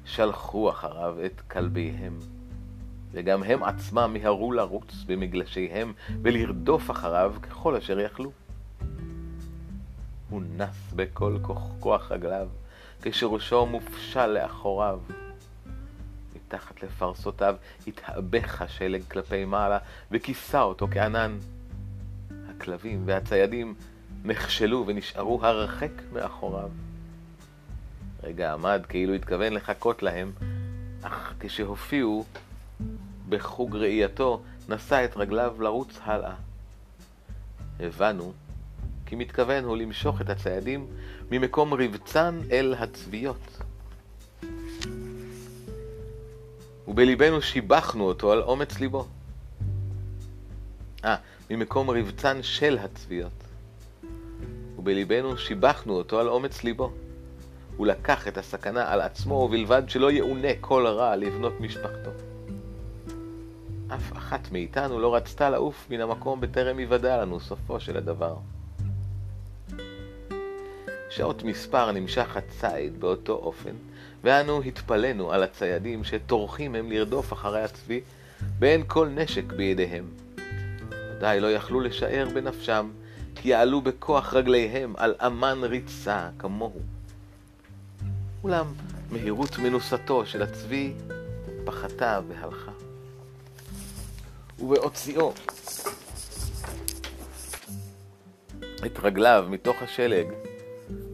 שלחו 0.05 0.69
אחריו 0.69 1.15
את 1.25 1.41
כלביהם, 1.41 2.19
וגם 3.11 3.43
הם 3.43 3.63
עצמם 3.63 4.09
מיהרו 4.13 4.51
לרוץ 4.51 5.03
במגלשיהם 5.07 5.93
ולרדוף 6.21 6.91
אחריו 6.91 7.35
ככל 7.41 7.75
אשר 7.75 7.99
יכלו. 7.99 8.31
הוא 10.29 10.41
נס 10.57 10.91
בכל 10.95 11.37
כוח, 11.41 11.61
כוח 11.79 12.11
רגליו, 12.11 12.47
כשראשו 13.01 13.65
מופשל 13.65 14.27
לאחוריו. 14.27 14.99
מתחת 16.35 16.83
לפרסותיו 16.83 17.55
התהבך 17.87 18.61
השלג 18.61 19.01
כלפי 19.11 19.45
מעלה 19.45 19.77
וכיסה 20.11 20.61
אותו 20.61 20.87
כענן. 20.91 21.37
הכלבים 22.49 23.03
והציידים 23.05 23.75
נכשלו 24.23 24.83
ונשארו 24.87 25.45
הרחק 25.45 25.91
מאחוריו. 26.13 26.69
רגע 28.23 28.53
עמד 28.53 28.81
כאילו 28.89 29.13
התכוון 29.13 29.53
לחכות 29.53 30.03
להם, 30.03 30.31
אך 31.01 31.33
כשהופיעו 31.39 32.25
בחוג 33.29 33.75
ראייתו, 33.75 34.41
נשא 34.69 35.05
את 35.05 35.17
רגליו 35.17 35.55
לרוץ 35.61 35.99
הלאה. 36.03 36.35
הבנו 37.79 38.33
כי 39.09 39.15
מתכוון 39.15 39.63
הוא 39.63 39.77
למשוך 39.77 40.21
את 40.21 40.29
הציידים 40.29 40.87
ממקום 41.31 41.73
רבצן 41.73 42.39
אל 42.51 42.75
הצביות. 42.79 43.61
ובליבנו 46.87 47.41
שיבחנו 47.41 48.03
אותו 48.03 48.31
על 48.31 48.41
אומץ 48.41 48.79
ליבו. 48.79 49.07
אה, 51.05 51.15
ממקום 51.49 51.89
רבצן 51.89 52.43
של 52.43 52.77
הצביות. 52.77 53.43
ובליבנו 54.77 55.37
שיבחנו 55.37 55.93
אותו 55.93 56.19
על 56.19 56.29
אומץ 56.29 56.63
ליבו. 56.63 56.91
הוא 57.77 57.87
לקח 57.87 58.27
את 58.27 58.37
הסכנה 58.37 58.91
על 58.91 59.01
עצמו, 59.01 59.33
ובלבד 59.33 59.83
שלא 59.87 60.11
יאונה 60.11 60.49
כל 60.61 60.87
רע 60.87 61.15
לבנות 61.15 61.59
משפחתו. 61.59 62.11
אף 63.95 64.13
אחת 64.17 64.51
מאיתנו 64.51 64.99
לא 64.99 65.15
רצתה 65.15 65.49
לעוף 65.49 65.87
מן 65.89 66.01
המקום 66.01 66.41
בטרם 66.41 66.79
יוודע 66.79 67.21
לנו 67.21 67.39
סופו 67.39 67.79
של 67.79 67.97
הדבר. 67.97 68.35
שעות 71.09 71.43
מספר 71.43 71.91
נמשך 71.91 72.37
הציד 72.37 72.99
באותו 72.99 73.33
אופן, 73.33 73.71
ואנו 74.23 74.61
התפלאנו 74.61 75.31
על 75.31 75.43
הציידים 75.43 76.03
שטורחים 76.03 76.75
הם 76.75 76.91
לרדוף 76.91 77.33
אחרי 77.33 77.61
הצבי, 77.63 78.01
ואין 78.59 78.83
כל 78.87 79.07
נשק 79.07 79.43
בידיהם. 79.43 80.05
ודאי 81.17 81.39
לא 81.39 81.51
יכלו 81.51 81.79
לשער 81.79 82.27
בנפשם, 82.33 82.89
כי 83.35 83.49
יעלו 83.49 83.81
בכוח 83.81 84.33
רגליהם 84.33 84.93
על 84.97 85.15
אמן 85.25 85.63
ריצה 85.63 86.29
כמוהו. 86.39 86.81
אולם 88.43 88.65
מהירות 89.11 89.57
מנוסתו 89.57 90.25
של 90.25 90.41
הצבי 90.41 90.93
פחתה 91.65 92.19
והלכה. 92.27 92.71
ובהוציאו 94.59 95.33
את 98.85 98.99
רגליו 99.03 99.45
מתוך 99.49 99.81
השלג, 99.81 100.27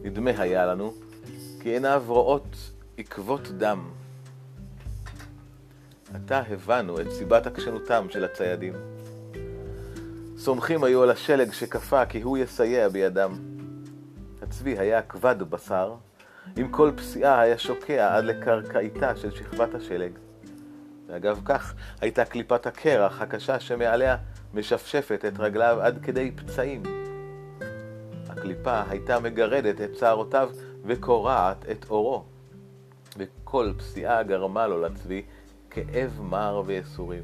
נדמה 0.06 0.30
היה 0.38 0.66
לנו, 0.66 0.94
כי 1.60 1.68
עיניו 1.68 2.04
רואות 2.06 2.56
עקבות 2.98 3.48
דם. 3.48 3.90
עתה 6.14 6.42
הבנו 6.48 7.00
את 7.00 7.10
סיבת 7.10 7.46
עקשנותם 7.46 8.06
של 8.10 8.24
הציידים. 8.24 8.72
סומכים 10.38 10.84
היו 10.84 11.02
על 11.02 11.10
השלג 11.10 11.52
שכפה 11.52 12.06
כי 12.06 12.20
הוא 12.20 12.38
יסייע 12.38 12.88
בידם. 12.88 13.32
הצבי 14.42 14.78
היה 14.78 15.02
כבד 15.02 15.42
בשר, 15.42 15.94
עם 16.56 16.68
כל 16.68 16.92
פסיעה 16.96 17.40
היה 17.40 17.58
שוקע 17.58 18.16
עד 18.16 18.24
לקרקעיתה 18.24 19.16
של 19.16 19.30
שכבת 19.30 19.74
השלג. 19.74 20.12
ואגב 21.06 21.40
כך 21.44 21.74
הייתה 22.00 22.24
קליפת 22.24 22.66
הקרח 22.66 23.20
הקשה 23.20 23.60
שמעליה 23.60 24.16
משפשפת 24.54 25.24
את 25.28 25.40
רגליו 25.40 25.78
עד 25.80 25.98
כדי 26.02 26.30
פצעים. 26.30 27.05
הקליפה 28.36 28.82
הייתה 28.88 29.20
מגרדת 29.20 29.80
את 29.80 29.96
שערותיו 29.96 30.50
וקורעת 30.84 31.64
את 31.70 31.90
אורו. 31.90 32.24
וכל 33.16 33.72
פסיעה 33.76 34.22
גרמה 34.22 34.66
לו 34.66 34.82
לצבי 34.82 35.22
כאב 35.70 36.20
מר 36.22 36.62
וייסורים. 36.66 37.22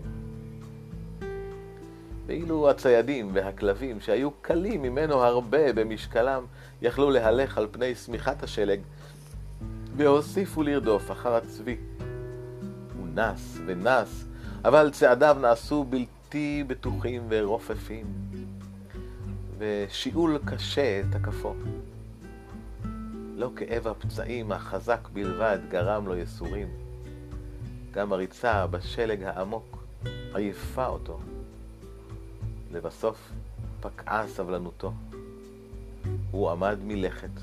ואילו 2.26 2.70
הציידים 2.70 3.30
והכלבים, 3.32 4.00
שהיו 4.00 4.30
קלים 4.30 4.82
ממנו 4.82 5.14
הרבה 5.14 5.72
במשקלם, 5.72 6.44
יכלו 6.82 7.10
להלך 7.10 7.58
על 7.58 7.66
פני 7.70 7.94
שמיכת 7.94 8.42
השלג, 8.42 8.80
והוסיפו 9.96 10.62
לרדוף 10.62 11.10
אחר 11.10 11.34
הצבי. 11.34 11.76
הוא 12.98 13.06
נס 13.14 13.58
ונס, 13.66 14.24
אבל 14.64 14.90
צעדיו 14.90 15.36
נעשו 15.40 15.84
בלתי 15.84 16.64
בטוחים 16.66 17.22
ורופפים, 17.28 18.06
ושיעול 19.62 20.38
קשה 20.44 21.02
תקפו. 21.10 21.54
לא 23.36 23.50
כאב 23.56 23.86
הפצעים 23.86 24.52
החזק 24.52 25.08
בלבד 25.12 25.58
גרם 25.68 26.06
לו 26.06 26.16
יסורים, 26.16 26.68
גם 27.90 28.12
הריצה 28.12 28.66
בשלג 28.66 29.22
העמוק 29.22 29.84
עייפה 30.34 30.86
אותו. 30.86 31.18
לבסוף 32.72 33.32
פקעה 33.80 34.28
סבלנותו. 34.28 34.92
הוא 36.30 36.50
עמד 36.50 36.78
מלכת, 36.84 37.40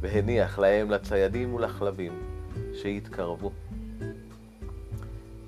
והניח 0.00 0.58
להם 0.58 0.90
לציידים 0.90 1.54
ולכלבים 1.54 2.12
שהתקרבו, 2.74 3.52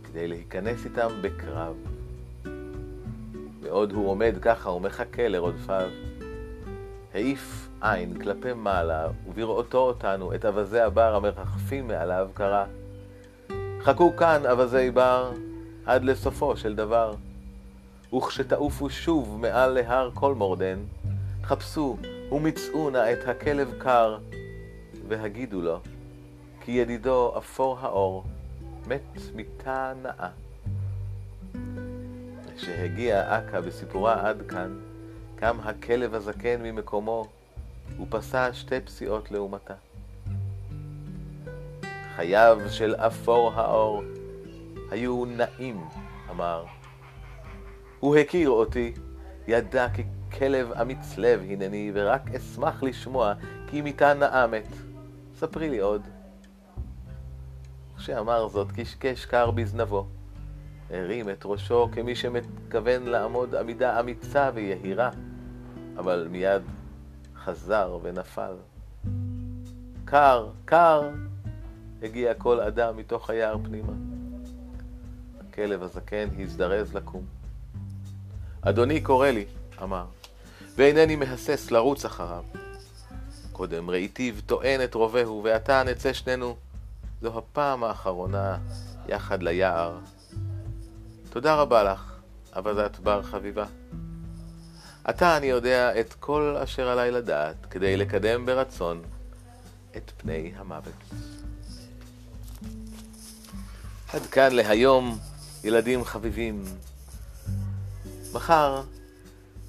כדי 0.05 0.28
להיכנס 0.28 0.85
איתם 0.85 1.09
בקרב. 1.22 1.93
בעוד 3.74 3.92
הוא 3.92 4.10
עומד 4.10 4.34
ככה 4.42 4.70
ומחכה 4.70 5.28
לרודפיו, 5.28 5.88
העיף 7.14 7.68
עין 7.80 8.18
כלפי 8.18 8.52
מעלה, 8.52 9.08
ובראותו 9.28 9.78
אותנו, 9.78 10.34
את 10.34 10.44
אווזי 10.44 10.80
הבר 10.80 11.14
המרחפים 11.14 11.88
מעליו, 11.88 12.28
קרא, 12.34 12.64
חכו 13.80 14.16
כאן, 14.16 14.42
אווזי 14.50 14.90
בר, 14.90 15.32
עד 15.86 16.04
לסופו 16.04 16.56
של 16.56 16.74
דבר. 16.74 17.14
וכשתעופו 18.16 18.90
שוב 18.90 19.38
מעל 19.40 19.70
להר 19.70 20.10
כל 20.14 20.34
מורדן, 20.34 20.78
חפשו 21.42 21.96
ומצאו 22.32 22.90
נא 22.90 23.12
את 23.12 23.28
הכלב 23.28 23.74
קר, 23.78 24.18
והגידו 25.08 25.60
לו, 25.60 25.78
כי 26.60 26.72
ידידו 26.72 27.34
אפור 27.38 27.78
האור, 27.80 28.24
מת 28.86 29.18
מיתה 29.34 29.92
נאה. 30.02 30.43
כשהגיע 32.57 33.38
אכא 33.38 33.61
בסיפורה 33.61 34.28
עד 34.28 34.42
כאן, 34.48 34.78
קם 35.36 35.57
הכלב 35.62 36.14
הזקן 36.14 36.62
ממקומו, 36.62 37.26
ופסע 38.00 38.52
שתי 38.52 38.80
פסיעות 38.80 39.30
לעומתה. 39.30 39.74
חייו 42.16 42.59
של 42.70 42.94
אפור 42.94 43.52
האור 43.55 44.02
היו 44.90 45.24
נעים, 45.24 45.84
אמר. 46.30 46.64
הוא 48.00 48.16
הכיר 48.16 48.50
אותי, 48.50 48.92
ידע 49.48 49.88
כי 49.94 50.02
כלב 50.38 50.72
אמיץ 50.72 51.18
לב 51.18 51.40
הנני, 51.48 51.90
ורק 51.94 52.34
אשמח 52.34 52.82
לשמוע 52.82 53.34
כי 53.66 53.80
מיתה 53.80 54.14
נאה 54.14 54.46
מת. 54.46 54.68
ספרי 55.38 55.70
לי 55.70 55.78
עוד. 55.78 56.02
כשאמר 57.96 58.48
זאת, 58.48 58.72
קשקש 58.72 59.24
קר 59.24 59.50
בזנבו. 59.50 60.07
הרים 60.91 61.30
את 61.30 61.43
ראשו 61.45 61.89
כמי 61.93 62.14
שמתכוון 62.14 63.07
לעמוד 63.07 63.55
עמידה 63.55 64.01
אמיצה 64.01 64.51
ויהירה, 64.55 65.11
אבל 65.97 66.28
מיד 66.30 66.62
חזר 67.37 67.99
ונפל. 68.03 68.55
קר, 70.05 70.49
קר, 70.64 71.11
הגיע 72.03 72.35
כל 72.35 72.61
אדם 72.61 72.97
מתוך 72.97 73.30
היער 73.30 73.57
פנימה. 73.64 73.93
הכלב 75.41 75.82
הזקן 75.82 76.28
הזדרז 76.39 76.95
לקום. 76.95 77.24
אדוני 78.62 79.01
קורא 79.01 79.28
לי, 79.28 79.45
אמר, 79.82 80.05
ואינני 80.76 81.16
מהסס 81.16 81.70
לרוץ 81.70 82.05
אחריו. 82.05 82.45
קודם 83.53 83.91
ראיתיו 83.91 84.35
טוען 84.47 84.85
את 84.85 84.95
רובהו, 84.95 85.41
ועתה 85.45 85.82
נצא 85.82 86.12
שנינו. 86.12 86.57
זו 87.22 87.39
הפעם 87.39 87.85
האחרונה 87.85 88.59
יחד 89.09 89.43
ליער. 89.43 89.99
תודה 91.35 91.55
רבה 91.55 91.82
לך, 91.85 92.12
אבדת 92.59 92.99
בר 92.99 93.22
חביבה. 93.22 93.66
עתה 95.05 95.37
אני 95.37 95.47
יודע 95.47 96.01
את 96.01 96.14
כל 96.14 96.57
אשר 96.62 96.89
עליי 96.89 97.11
לדעת, 97.11 97.66
כדי 97.70 97.97
לקדם 97.97 98.47
ברצון 98.47 99.03
את 99.97 100.12
פני 100.16 100.53
המוות. 100.57 101.05
עד 104.12 104.22
כאן 104.26 104.53
להיום, 104.53 105.18
ילדים 105.64 106.05
חביבים. 106.05 106.64
מחר 108.32 108.82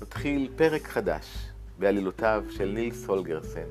נתחיל 0.01 0.51
פרק 0.55 0.87
חדש 0.87 1.25
בעלילותיו 1.79 2.43
של 2.51 2.71
נילס 2.73 3.05
הולגרסן, 3.05 3.69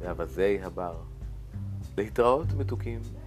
ואווזי 0.00 0.58
הבר. 0.62 0.94
להתראות 1.96 2.46
מתוקים. 2.52 3.21